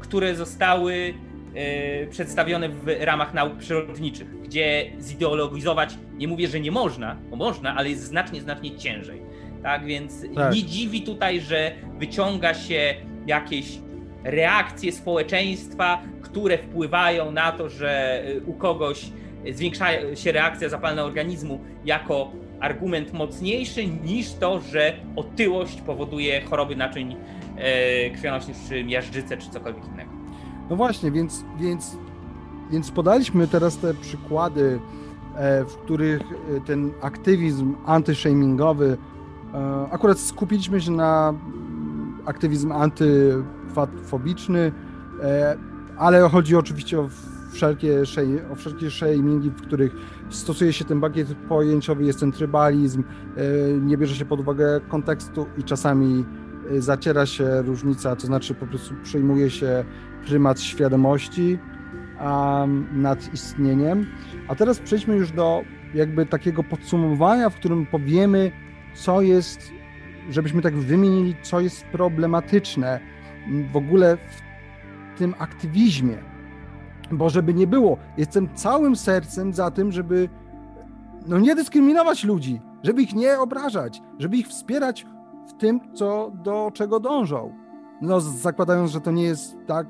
[0.00, 1.14] które zostały
[2.10, 7.90] przedstawione w ramach nauk przyrodniczych, gdzie zideologizować, nie mówię, że nie można, bo można, ale
[7.90, 9.22] jest znacznie, znacznie ciężej.
[9.62, 10.54] Tak więc tak.
[10.54, 12.94] nie dziwi tutaj, że wyciąga się
[13.26, 13.66] jakieś
[14.24, 19.06] reakcje społeczeństwa, które wpływają na to, że u kogoś
[19.52, 27.16] zwiększa się reakcja zapalna organizmu jako argument mocniejszy niż to, że otyłość powoduje choroby naczyń
[27.56, 30.13] e, krwionośnych, czy miażdżycę, czy cokolwiek innego.
[30.70, 31.96] No właśnie, więc, więc,
[32.70, 34.80] więc podaliśmy teraz te przykłady,
[35.36, 38.96] e, w których e, ten aktywizm antyshamingowy,
[39.54, 41.34] e, akurat skupiliśmy się na
[42.26, 44.72] aktywizm antyfobiczny,
[45.98, 47.08] ale chodzi oczywiście o
[47.52, 48.02] wszelkie,
[48.52, 49.96] o wszelkie shamingi, w których
[50.30, 53.04] stosuje się ten bagiet pojęciowy, jest ten trybalizm,
[53.80, 56.24] nie bierze się pod uwagę kontekstu i czasami
[56.78, 59.84] zaciera się różnica, to znaczy po prostu przyjmuje się
[60.26, 61.58] prymat świadomości
[62.20, 64.06] um, nad istnieniem.
[64.48, 65.62] A teraz przejdźmy już do
[65.94, 68.50] jakby takiego podsumowania, w którym powiemy,
[68.94, 69.72] co jest,
[70.30, 73.00] żebyśmy tak wymienili, co jest problematyczne
[73.72, 76.34] w ogóle w tym aktywizmie
[77.12, 80.28] bo żeby nie było, jestem całym sercem za tym, żeby
[81.26, 85.06] no nie dyskryminować ludzi, żeby ich nie obrażać, żeby ich wspierać
[85.48, 87.52] w tym, co, do czego dążą.
[88.00, 89.86] No, zakładając, że to nie jest tak,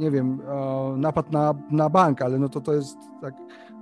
[0.00, 0.38] nie wiem,
[0.96, 3.34] napad na, na bank, ale no to to jest tak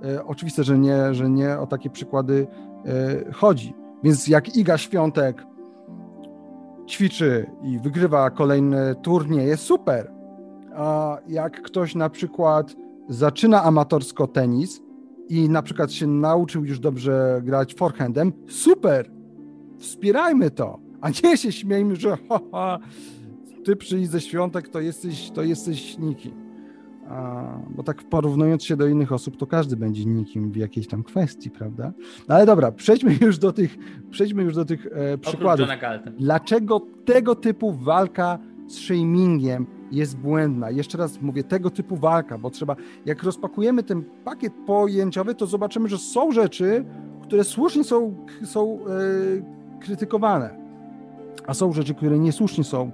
[0.03, 2.47] e, oczywiste, że nie, że nie o takie przykłady
[2.85, 3.73] e, chodzi.
[4.03, 5.45] Więc jak Iga Świątek
[6.87, 10.11] ćwiczy i wygrywa kolejny turniej, jest super.
[10.75, 12.75] A jak ktoś na przykład
[13.09, 14.81] zaczyna amatorsko tenis
[15.29, 19.11] i na przykład się nauczył już dobrze grać forehandem, super,
[19.77, 22.79] wspierajmy to, a nie się śmiejmy, że ha, ha,
[23.63, 26.49] ty przyjdź ze świątek, to jesteś, to jesteś nikim.
[27.09, 31.03] A, bo tak porównując się do innych osób, to każdy będzie nikim w jakiejś tam
[31.03, 31.93] kwestii, prawda?
[32.27, 33.77] No ale dobra, przejdźmy już do tych,
[34.09, 35.67] przejdźmy już do tych e, przykładów.
[36.19, 40.71] Dlaczego tego typu walka z shamingiem jest błędna.
[40.71, 45.89] Jeszcze raz mówię, tego typu walka, bo trzeba, jak rozpakujemy ten pakiet pojęciowy, to zobaczymy,
[45.89, 46.85] że są rzeczy,
[47.23, 50.55] które słusznie są, są e, krytykowane,
[51.47, 52.91] a są rzeczy, które niesłusznie są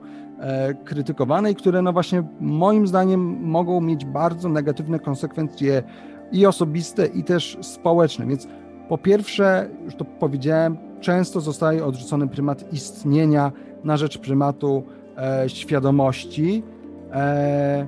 [0.83, 5.83] krytykowane i które, no właśnie, moim zdaniem mogą mieć bardzo negatywne konsekwencje
[6.31, 8.25] i osobiste, i też społeczne.
[8.25, 8.47] Więc
[8.89, 13.51] po pierwsze, już to powiedziałem, często zostaje odrzucony prymat istnienia
[13.83, 14.83] na rzecz prymatu
[15.17, 16.63] e, świadomości
[17.11, 17.87] e,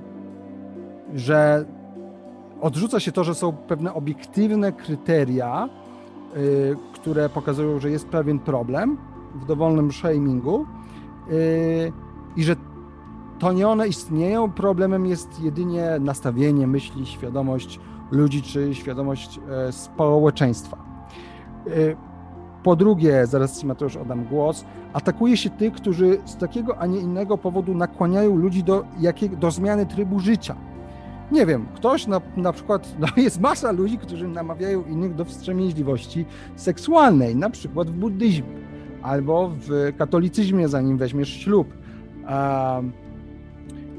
[1.16, 1.66] że
[2.62, 5.70] odrzuca się to, że są pewne obiektywne kryteria,
[6.38, 8.98] y, które pokazują, że jest pewien problem
[9.36, 10.66] w dowolnym shamingu
[11.32, 11.92] y,
[12.38, 12.56] i że
[13.40, 17.80] to nie one istnieją, problemem jest jedynie nastawienie myśli, świadomość
[18.12, 20.78] ludzi czy świadomość e, społeczeństwa.
[21.68, 21.96] Y,
[22.64, 27.00] po drugie, zaraz Ci Mateusz oddam głos, atakuje się tych, którzy z takiego, a nie
[27.00, 30.56] innego powodu nakłaniają ludzi do, jakiej, do zmiany trybu życia.
[31.32, 36.26] Nie wiem, ktoś na, na przykład, no jest masa ludzi, którzy namawiają innych do wstrzemięźliwości
[36.56, 38.68] seksualnej, na przykład w buddyzmie
[39.02, 41.68] albo w katolicyzmie, zanim weźmiesz ślub,
[42.28, 42.92] um,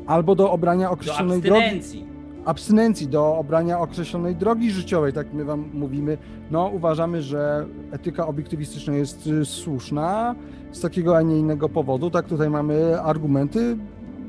[0.06, 2.00] albo do obrania określonej do abstynencji.
[2.00, 2.18] drogi
[2.48, 6.18] abstynencji, do obrania określonej drogi życiowej, tak my wam mówimy,
[6.50, 10.34] no uważamy, że etyka obiektywistyczna jest y, słuszna
[10.72, 12.10] z takiego, a nie innego powodu.
[12.10, 13.76] Tak, tutaj mamy argumenty,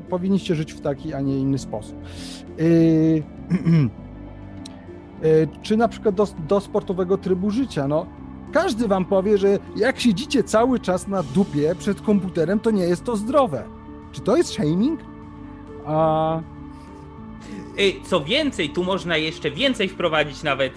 [0.10, 1.96] powinniście żyć w taki, a nie inny sposób.
[2.58, 3.24] Yy,
[5.22, 8.06] yy, czy na przykład do, do sportowego trybu życia, no
[8.52, 13.04] każdy wam powie, że jak siedzicie cały czas na dupie przed komputerem, to nie jest
[13.04, 13.79] to zdrowe.
[14.12, 15.00] Czy to jest shaming?
[15.86, 16.40] A
[18.06, 20.74] co więcej, tu można jeszcze więcej wprowadzić nawet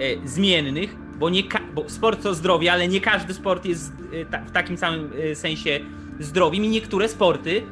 [0.00, 1.42] y, zmiennych, bo, nie
[1.74, 5.80] bo sport to zdrowie, ale nie każdy sport jest y, w takim samym sensie
[6.20, 7.62] zdrowiem i niektóre sporty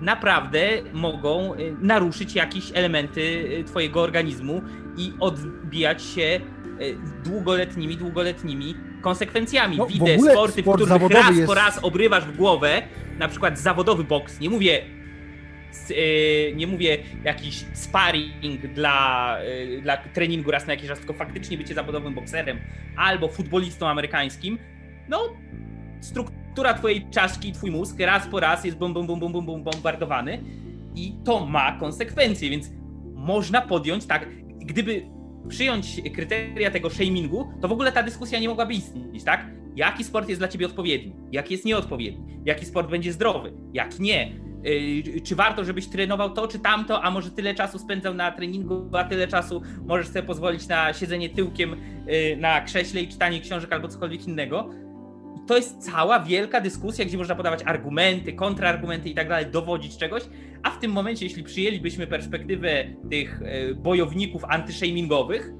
[0.00, 4.62] naprawdę mogą naruszyć jakieś elementy twojego organizmu
[4.96, 6.40] i odbijać się
[7.24, 9.76] długoletnimi, długoletnimi konsekwencjami.
[9.76, 11.46] No, Widzę sporty, sport w których raz jest...
[11.46, 12.82] po raz obrywasz w głowę,
[13.18, 14.82] na przykład zawodowy boks, nie mówię
[15.90, 21.58] Y, nie mówię jakiś sparring dla, y, dla treningu raz na jakiś czas, tylko faktycznie
[21.58, 22.58] bycie zawodowym bokserem
[22.96, 24.58] albo futbolistą amerykańskim,
[25.08, 25.36] no
[26.00, 29.62] struktura twojej czaszki twój mózg raz po raz jest bum, bum, bum, bum, bum, bum
[29.62, 30.42] bombardowany
[30.94, 32.70] i to ma konsekwencje, więc
[33.14, 35.06] można podjąć tak, gdyby
[35.48, 39.46] przyjąć kryteria tego shamingu, to w ogóle ta dyskusja nie mogłaby istnieć, tak?
[39.76, 41.12] Jaki sport jest dla ciebie odpowiedni?
[41.32, 42.38] Jaki jest nieodpowiedni?
[42.44, 43.52] Jaki sport będzie zdrowy?
[43.72, 44.32] Jak nie?
[44.66, 48.90] Y, czy warto, żebyś trenował to czy tamto, a może tyle czasu spędzał na treningu,
[48.92, 53.72] a tyle czasu możesz sobie pozwolić na siedzenie tyłkiem y, na krześle i czytanie książek
[53.72, 54.70] albo cokolwiek innego.
[55.46, 60.22] to jest cała wielka dyskusja, gdzie można podawać argumenty, kontrargumenty i tak dalej, dowodzić czegoś,
[60.62, 65.52] a w tym momencie, jeśli przyjęlibyśmy perspektywę tych e, bojowników antyshamingowych,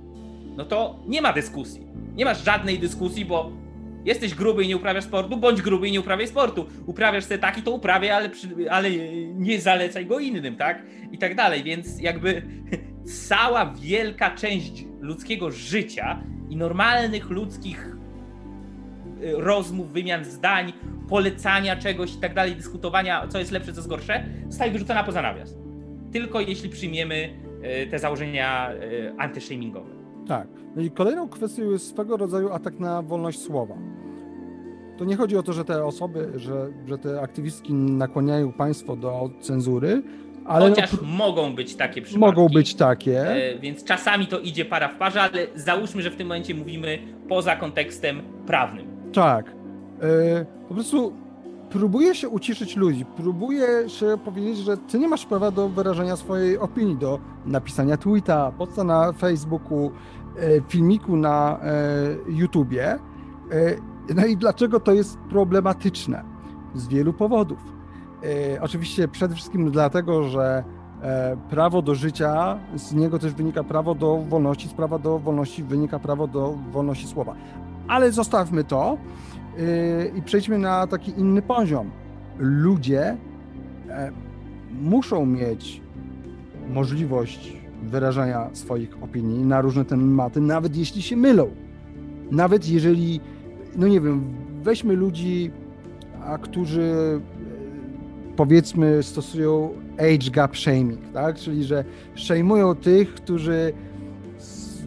[0.56, 1.86] no to nie ma dyskusji.
[2.14, 3.65] Nie masz żadnej dyskusji, bo
[4.06, 6.66] jesteś gruby i nie uprawiasz sportu, bądź gruby i nie uprawiaj sportu.
[6.86, 8.30] Uprawiasz sobie taki, to uprawiaj, ale,
[8.70, 8.90] ale
[9.34, 10.82] nie zalecaj go innym, tak?
[11.12, 12.42] I tak dalej, więc jakby
[13.28, 17.96] cała wielka część ludzkiego życia i normalnych ludzkich
[19.22, 20.72] y, rozmów, wymian zdań,
[21.08, 25.22] polecania czegoś i tak dalej, dyskutowania, co jest lepsze, co jest gorsze, zostaje wyrzucona poza
[25.22, 25.54] nawias.
[26.12, 27.30] Tylko jeśli przyjmiemy
[27.84, 29.90] y, te założenia y, antyshamingowe.
[30.28, 30.48] Tak.
[30.76, 33.74] No i kolejną kwestią jest swego rodzaju atak na wolność słowa.
[34.98, 39.30] To nie chodzi o to, że te osoby, że, że te aktywistki nakłaniają państwo do
[39.40, 40.02] cenzury,
[40.46, 42.36] ale Chociaż no, mogą być takie przypadki.
[42.36, 43.30] Mogą być takie.
[43.30, 46.98] E, więc czasami to idzie para w parze, ale załóżmy, że w tym momencie mówimy
[47.28, 48.86] poza kontekstem prawnym.
[49.12, 49.46] Tak.
[50.02, 51.12] E, po prostu
[51.70, 56.58] próbuje się uciszyć ludzi, próbuje się powiedzieć, że ty nie masz prawa do wyrażenia swojej
[56.58, 59.90] opinii, do napisania tweeta, posta na Facebooku,
[60.38, 61.60] e, filmiku na
[62.28, 62.98] YouTubie.
[64.14, 66.22] No i dlaczego to jest problematyczne?
[66.74, 67.58] Z wielu powodów.
[68.54, 70.64] E, oczywiście przede wszystkim dlatego, że
[71.02, 75.62] e, prawo do życia, z niego też wynika prawo do wolności, z prawa do wolności
[75.62, 77.34] wynika prawo do wolności słowa.
[77.88, 78.98] Ale zostawmy to
[79.58, 81.90] e, i przejdźmy na taki inny poziom.
[82.38, 83.16] Ludzie
[84.80, 85.80] muszą mieć
[86.68, 91.50] możliwość wyrażania swoich opinii na różne tematy, nawet jeśli się mylą.
[92.30, 93.20] Nawet jeżeli,
[93.76, 95.50] no nie wiem, weźmy ludzi,
[96.24, 97.20] a którzy
[98.36, 101.36] powiedzmy stosują age gap shaming, tak?
[101.36, 103.72] Czyli że szejmują tych, którzy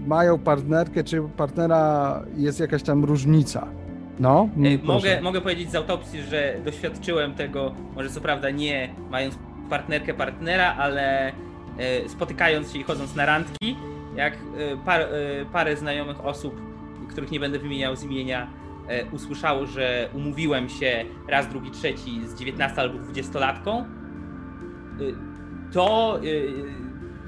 [0.08, 3.68] mają partnerkę, czy partnera jest jakaś tam różnica.
[4.20, 4.50] No,
[4.84, 9.38] mogę, mogę powiedzieć z autopsji, że doświadczyłem tego, może co prawda nie mając
[9.70, 11.28] partnerkę partnera, ale
[11.78, 13.76] e, spotykając się i chodząc na randki,
[14.16, 14.38] jak e,
[14.86, 15.08] par, e,
[15.54, 16.62] parę znajomych osób,
[17.10, 18.59] których nie będę wymieniał z imienia, E,
[19.12, 23.86] usłyszało, że umówiłem się raz, drugi, trzeci z 19 albo 20-latką, e,
[25.72, 26.22] to e,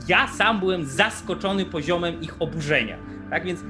[0.07, 2.97] ja sam byłem zaskoczony poziomem ich oburzenia.
[3.29, 3.63] Tak więc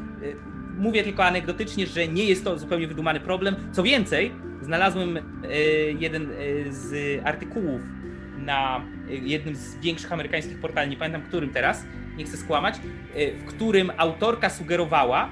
[0.78, 3.56] mówię tylko anegdotycznie, że nie jest to zupełnie wydumany problem.
[3.72, 4.32] Co więcej,
[4.62, 5.20] znalazłem
[6.00, 6.28] jeden
[6.70, 7.82] z artykułów
[8.38, 11.86] na jednym z większych amerykańskich portali, nie pamiętam którym teraz,
[12.18, 12.76] nie chcę skłamać,
[13.40, 15.30] w którym autorka sugerowała,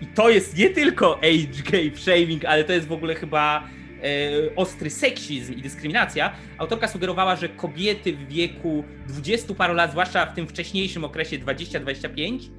[0.00, 3.68] i to jest nie tylko age gap shaming, ale to jest w ogóle chyba
[4.02, 6.32] e, ostry seksizm i dyskryminacja.
[6.58, 12.50] Autorka sugerowała, że kobiety w wieku 20 paru lat, zwłaszcza w tym wcześniejszym okresie 20-25,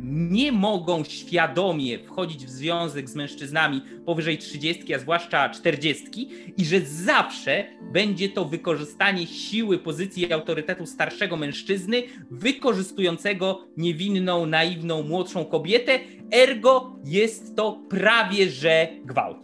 [0.00, 6.80] nie mogą świadomie wchodzić w związek z mężczyznami powyżej 30, a zwłaszcza 40, i że
[6.80, 15.98] zawsze będzie to wykorzystanie siły, pozycji i autorytetu starszego mężczyzny, wykorzystującego niewinną, naiwną, młodszą kobietę,
[16.32, 19.38] ergo jest to prawie że gwałt.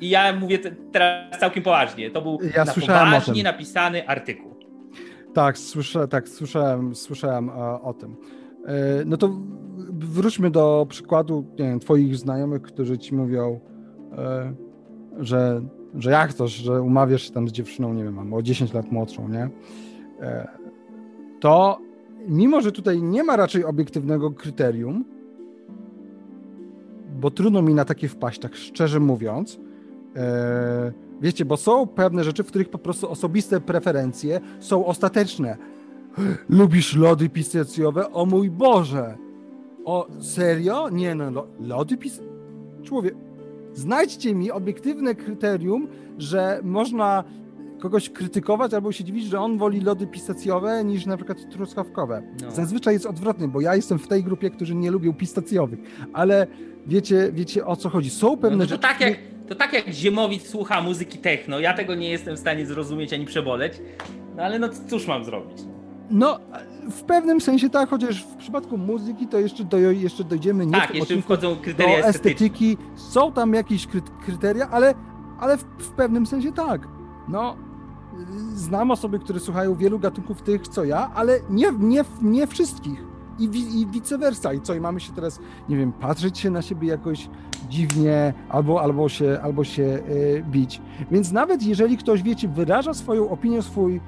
[0.00, 0.58] I ja mówię
[0.92, 2.10] teraz całkiem poważnie.
[2.10, 4.56] To był ja na poważnie napisany artykuł.
[5.34, 8.16] Tak, słyszę, tak, słyszałem, słyszałem e, o tym.
[8.66, 9.30] E, no to
[9.92, 13.60] wróćmy do przykładu wiem, twoich znajomych, którzy ci mówią,
[14.12, 14.54] e,
[15.18, 15.62] że,
[15.94, 19.28] że jak to, że umawiasz się tam z dziewczyną, nie wiem, o 10 lat młodszą,
[19.28, 19.50] nie?
[20.20, 20.48] E,
[21.40, 21.78] to
[22.28, 25.04] mimo, że tutaj nie ma raczej obiektywnego kryterium,
[27.20, 29.60] bo trudno mi na takie wpaść, tak szczerze mówiąc,
[31.20, 35.56] wiecie, bo są pewne rzeczy, w których po prostu osobiste preferencje są ostateczne
[36.48, 38.12] Lubisz lody pistacjowe?
[38.12, 39.16] O mój Boże!
[39.84, 40.88] O, serio?
[40.88, 42.36] Nie no, lody pistacjowe?
[42.84, 43.14] Człowiek,
[43.72, 45.88] znajdźcie mi obiektywne kryterium,
[46.18, 47.24] że można
[47.80, 52.22] kogoś krytykować albo się dziwić, że on woli lody pistacjowe niż na przykład truskawkowe.
[52.42, 52.50] No.
[52.50, 55.78] Zazwyczaj jest odwrotnie, bo ja jestem w tej grupie, którzy nie lubią pistacjowych,
[56.12, 56.46] ale
[56.86, 58.10] wiecie, wiecie o co chodzi.
[58.10, 58.82] Są pewne no, to rzeczy...
[58.82, 59.84] Tak jak, to tak jak
[60.42, 63.72] słucha muzyki techno, ja tego nie jestem w stanie zrozumieć ani przeboleć,
[64.36, 65.58] no ale no cóż mam zrobić?
[66.10, 66.38] No,
[66.90, 70.94] w pewnym sensie tak, chociaż w przypadku muzyki to jeszcze, do, jeszcze dojdziemy nie tak,
[70.94, 72.76] jeszcze wchodzą kryteria do estetyki.
[72.94, 73.86] Są tam jakieś
[74.24, 74.94] kryteria, ale,
[75.40, 76.88] ale w, w, pewnym sensie tak.
[77.28, 77.56] No,
[78.54, 83.04] znam osoby, które słuchają wielu gatunków tych, co ja, ale nie, nie, nie wszystkich.
[83.38, 83.44] I,
[83.80, 84.52] I vice versa.
[84.52, 87.28] I co, i mamy się teraz, nie wiem, patrzeć się na siebie jakoś
[87.68, 90.80] dziwnie, albo, albo się, albo się yy, bić.
[91.10, 94.00] Więc nawet jeżeli ktoś, wiecie, wyraża swoją opinię, swój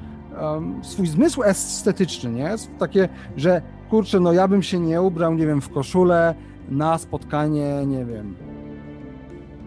[0.42, 2.50] um, swój zmysł estetyczny, nie?
[2.78, 6.34] Takie, że kurczę, no ja bym się nie ubrał, nie wiem, w koszulę
[6.68, 8.34] na spotkanie, nie wiem,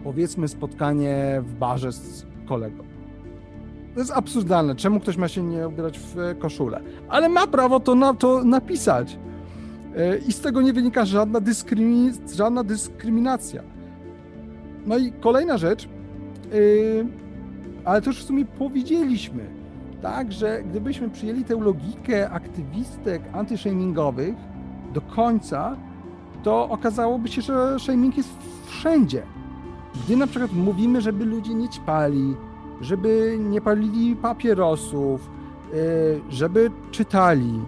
[0.04, 2.84] powiedzmy spotkanie w barze z kolegą.
[3.94, 4.74] To jest absurdalne.
[4.74, 6.80] Czemu ktoś ma się nie ubierać w koszulę?
[7.08, 9.18] Ale ma prawo to, na, to napisać.
[9.96, 13.62] E, I z tego nie wynika żadna, dyskrymi żadna dyskryminacja.
[14.86, 15.88] No i kolejna rzecz,
[16.52, 17.06] yy,
[17.84, 19.61] ale to już w sumie powiedzieliśmy,
[20.02, 24.34] tak, że gdybyśmy przyjęli tę logikę aktywistek antyshamingowych
[24.94, 25.76] do końca,
[26.42, 28.36] to okazałoby się, że shaming jest
[28.66, 29.22] wszędzie.
[30.04, 32.36] Gdy na przykład mówimy, żeby ludzie nie ćpali,
[32.80, 35.30] żeby nie palili papierosów,
[35.72, 35.78] yy,
[36.30, 37.60] żeby czytali,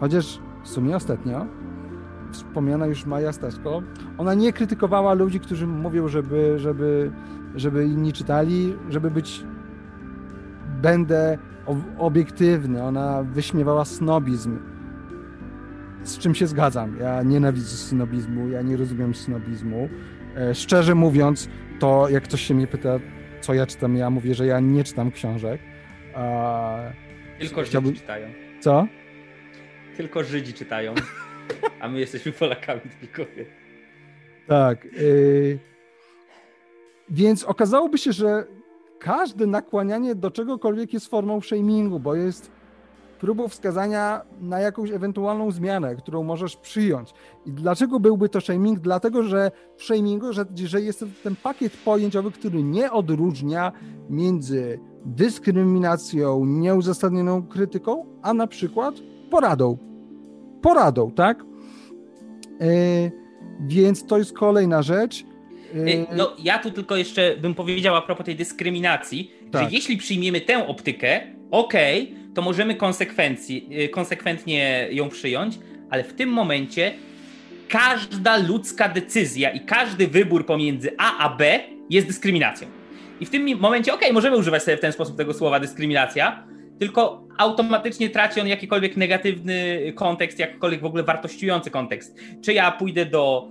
[0.00, 1.46] chociaż w sumie ostatnio
[2.32, 3.82] wspomniana już Maja Staśko,
[4.18, 7.12] ona nie krytykowała ludzi, którzy mówią, żeby, żeby,
[7.54, 9.44] żeby inni czytali, żeby być
[10.82, 11.38] będę
[11.98, 12.82] obiektywny.
[12.82, 14.58] Ona wyśmiewała snobizm.
[16.02, 16.96] Z czym się zgadzam.
[17.00, 19.88] Ja nienawidzę snobizmu, ja nie rozumiem snobizmu.
[20.36, 21.48] E, szczerze mówiąc,
[21.78, 22.98] to jak ktoś się mnie pyta,
[23.40, 25.60] co ja czytam, ja mówię, że ja nie czytam książek.
[27.38, 28.28] Tylko Żydzi czytają.
[28.60, 28.86] Co?
[29.96, 30.94] Tylko Żydzi czytają.
[31.80, 33.22] A my jesteśmy Polakami tylko.
[34.46, 34.84] Tak.
[34.84, 35.58] Yy...
[37.10, 38.44] Więc okazałoby się, że
[38.98, 42.50] każde nakłanianie do czegokolwiek jest formą shamingu, bo jest
[43.20, 47.14] próbą wskazania na jakąś ewentualną zmianę, którą możesz przyjąć.
[47.46, 48.78] I dlaczego byłby to shaming?
[48.78, 53.72] Dlatego, że w shamingu, że, że jest ten pakiet pojęciowy, który nie odróżnia
[54.10, 58.94] między dyskryminacją, nieuzasadnioną krytyką, a na przykład
[59.30, 59.78] poradą.
[60.62, 61.44] Poradą, tak?
[62.60, 63.12] Yy,
[63.60, 65.24] więc to jest kolejna rzecz.
[65.74, 69.62] Yy, no, ja tu tylko jeszcze bym powiedział a propos tej dyskryminacji, tak.
[69.62, 75.58] że jeśli przyjmiemy tę optykę, okej, okay, to możemy konsekwencji, konsekwentnie ją przyjąć,
[75.90, 76.92] ale w tym momencie
[77.68, 81.60] każda ludzka decyzja i każdy wybór pomiędzy A a B
[81.90, 82.68] jest dyskryminacją.
[83.20, 86.46] I w tym momencie, okej, okay, możemy używać sobie w ten sposób tego słowa dyskryminacja,
[86.78, 92.18] tylko automatycznie traci on jakikolwiek negatywny kontekst, jakikolwiek w ogóle wartościujący kontekst.
[92.44, 93.48] Czy ja pójdę do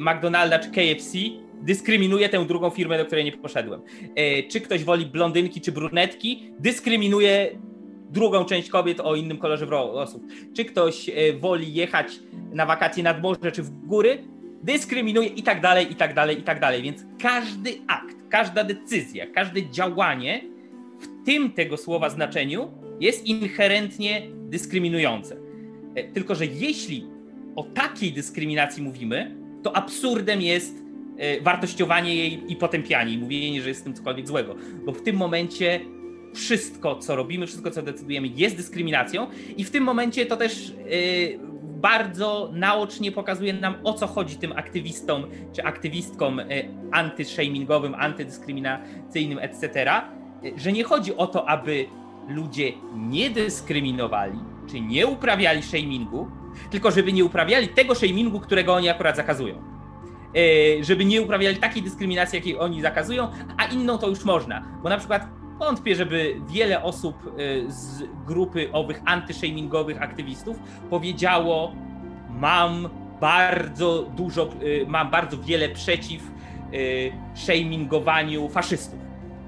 [0.00, 1.18] McDonalda czy KFC,
[1.62, 3.80] dyskryminuję tę drugą firmę, do której nie poszedłem.
[4.14, 7.58] E, czy ktoś woli blondynki czy brunetki, dyskryminuje
[8.10, 10.22] drugą część kobiet o innym kolorze włosów.
[10.56, 12.06] Czy ktoś e, woli jechać
[12.52, 14.18] na wakacje nad morze czy w góry,
[14.62, 16.82] dyskryminuje i tak dalej, i tak dalej, i tak dalej.
[16.82, 20.44] Więc każdy akt, każda decyzja, każde działanie
[21.00, 22.70] w tym tego słowa znaczeniu
[23.00, 25.36] jest inherentnie dyskryminujące.
[25.94, 27.06] E, tylko, że jeśli
[27.56, 30.74] o takiej dyskryminacji mówimy, to absurdem jest
[31.18, 34.54] e, wartościowanie jej i potępianie, i mówienie, że jest w tym cokolwiek złego.
[34.84, 35.80] Bo w tym momencie
[36.34, 40.72] wszystko, co robimy, wszystko, co decydujemy, jest dyskryminacją, i w tym momencie to też e,
[41.80, 46.40] bardzo naocznie pokazuje nam, o co chodzi tym aktywistom czy aktywistkom
[46.92, 50.02] antyshamingowym, antydyskryminacyjnym, etc
[50.56, 51.86] że nie chodzi o to, aby
[52.28, 54.38] ludzie nie dyskryminowali,
[54.70, 56.30] czy nie uprawiali shamingu,
[56.70, 59.54] tylko żeby nie uprawiali tego shamingu, którego oni akurat zakazują.
[60.80, 64.62] E, żeby nie uprawiali takiej dyskryminacji, jakiej oni zakazują, a inną to już można.
[64.82, 65.26] Bo na przykład
[65.58, 70.56] wątpię, żeby wiele osób e, z grupy owych antyshamingowych aktywistów
[70.90, 71.74] powiedziało:
[72.30, 72.88] Mam
[73.20, 76.22] bardzo dużo, e, mam bardzo wiele przeciw
[77.34, 78.98] shamingowaniu faszystów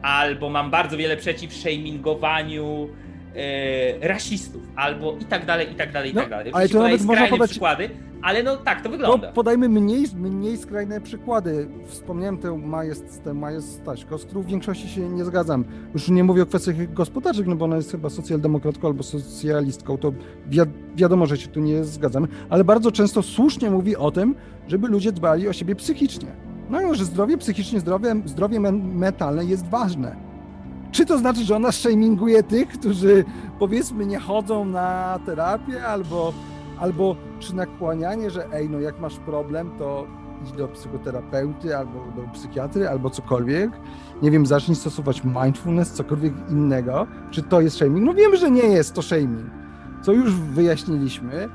[0.03, 2.89] albo mam bardzo wiele przeciw shamingowaniu
[3.37, 6.53] e, rasistów, albo i tak dalej, i tak dalej, i no, tak dalej.
[6.55, 7.91] Ale to nawet można podać przykłady,
[8.23, 9.27] ale no tak to wygląda.
[9.27, 11.69] No, podajmy mniej, mniej skrajne przykłady.
[11.87, 15.65] Wspomniałem tę majest, tę majest Staśko, z którą w większości się nie zgadzam.
[15.95, 20.13] Już nie mówię o kwestiach gospodarczych, no bo ona jest chyba socjaldemokratką albo socjalistką, to
[20.47, 20.59] wi
[20.95, 24.35] wiadomo, że się tu nie zgadzamy, ale bardzo często słusznie mówi o tym,
[24.69, 26.29] żeby ludzie dbali o siebie psychicznie.
[26.71, 30.32] No już zdrowie psychiczne, zdrowie, zdrowie mentalne jest ważne.
[30.93, 33.25] Czy to znaczy, że ona shaminguje tych, którzy
[33.59, 36.33] powiedzmy nie chodzą na terapię, albo,
[36.79, 40.07] albo czy nakłanianie, że ej, no jak masz problem, to
[40.43, 43.71] idź do psychoterapeuty, albo do psychiatry, albo cokolwiek.
[44.23, 47.07] Nie wiem, zacznij stosować mindfulness, cokolwiek innego.
[47.31, 48.07] Czy to jest shaming?
[48.07, 49.51] No wiemy, że nie jest to shaming,
[50.03, 51.49] co już wyjaśniliśmy.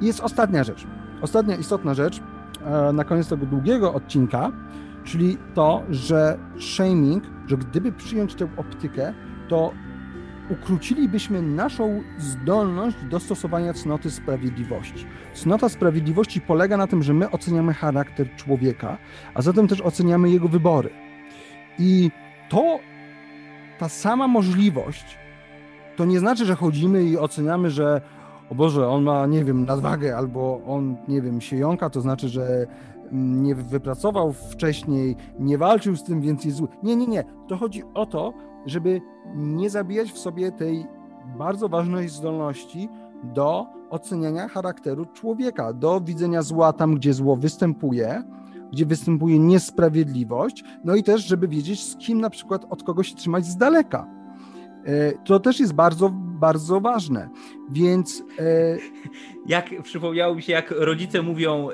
[0.00, 0.86] I jest ostatnia rzecz.
[1.22, 2.20] Ostatnia istotna rzecz,
[2.66, 4.52] E, na koniec tego długiego odcinka,
[5.04, 9.14] czyli to, że shaming, że gdyby przyjąć tę optykę,
[9.48, 9.72] to
[10.50, 15.06] ukrócilibyśmy naszą zdolność do stosowania cnoty sprawiedliwości.
[15.34, 18.98] Cnota sprawiedliwości polega na tym, że my oceniamy charakter człowieka,
[19.34, 20.90] a zatem też oceniamy jego wybory.
[21.78, 22.10] I
[22.48, 22.78] to,
[23.78, 25.18] ta sama możliwość,
[25.96, 28.00] to nie znaczy, że chodzimy i oceniamy, że
[28.50, 32.28] o Boże, on ma, nie wiem, nadwagę, albo on, nie wiem, się jąka, to znaczy,
[32.28, 32.66] że
[33.12, 36.68] nie wypracował wcześniej, nie walczył z tym, więc jest zły.
[36.82, 37.24] Nie, nie, nie.
[37.48, 38.32] To chodzi o to,
[38.66, 39.00] żeby
[39.34, 40.86] nie zabijać w sobie tej
[41.38, 42.88] bardzo ważnej zdolności
[43.24, 48.22] do oceniania charakteru człowieka, do widzenia zła tam, gdzie zło występuje,
[48.72, 53.14] gdzie występuje niesprawiedliwość, no i też, żeby wiedzieć, z kim na przykład od kogo się
[53.14, 54.21] trzymać z daleka.
[54.86, 57.28] E, to też jest bardzo, bardzo ważne.
[57.70, 58.22] Więc.
[58.38, 58.78] E...
[59.46, 61.68] Jak przypomniało mi się, jak rodzice mówią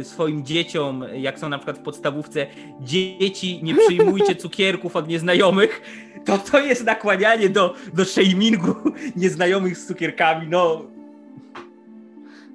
[0.00, 2.46] e, swoim dzieciom, jak są na przykład w podstawówce,
[2.80, 5.82] dzieci, nie przyjmujcie cukierków od nieznajomych,
[6.24, 8.74] to to jest nakłanianie do, do shamingu
[9.16, 10.48] nieznajomych z cukierkami.
[10.48, 10.82] No.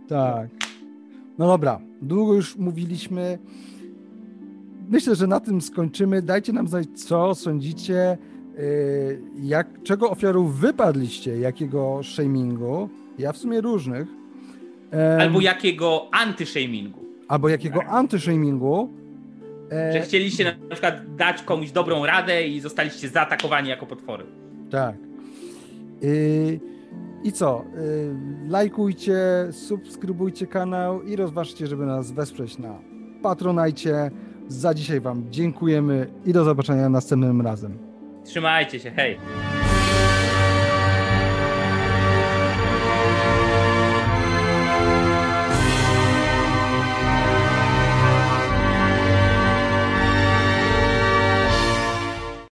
[0.09, 0.49] Tak.
[1.37, 3.39] No dobra, długo już mówiliśmy.
[4.89, 6.21] Myślę, że na tym skończymy.
[6.21, 8.17] Dajcie nam znać, co sądzicie
[9.41, 14.07] jak, czego ofiarą wypadliście, jakiego shamingu, ja w sumie różnych.
[15.19, 16.99] Albo jakiego antyshamingu.
[17.27, 17.89] Albo jakiego tak.
[17.89, 18.89] antyshamingu.
[19.71, 24.25] E, Że chcieliście na przykład dać komuś dobrą radę i zostaliście zaatakowani jako potwory.
[24.71, 24.95] Tak.
[26.01, 26.59] I,
[27.23, 27.65] i co?
[27.77, 28.15] Y,
[28.47, 29.17] lajkujcie,
[29.51, 32.79] subskrybujcie kanał i rozważcie, żeby nas wesprzeć na
[33.21, 34.11] Patronajcie.
[34.47, 37.88] Za dzisiaj Wam dziękujemy i do zobaczenia następnym razem.
[38.25, 39.19] Trzymajcie się, hej!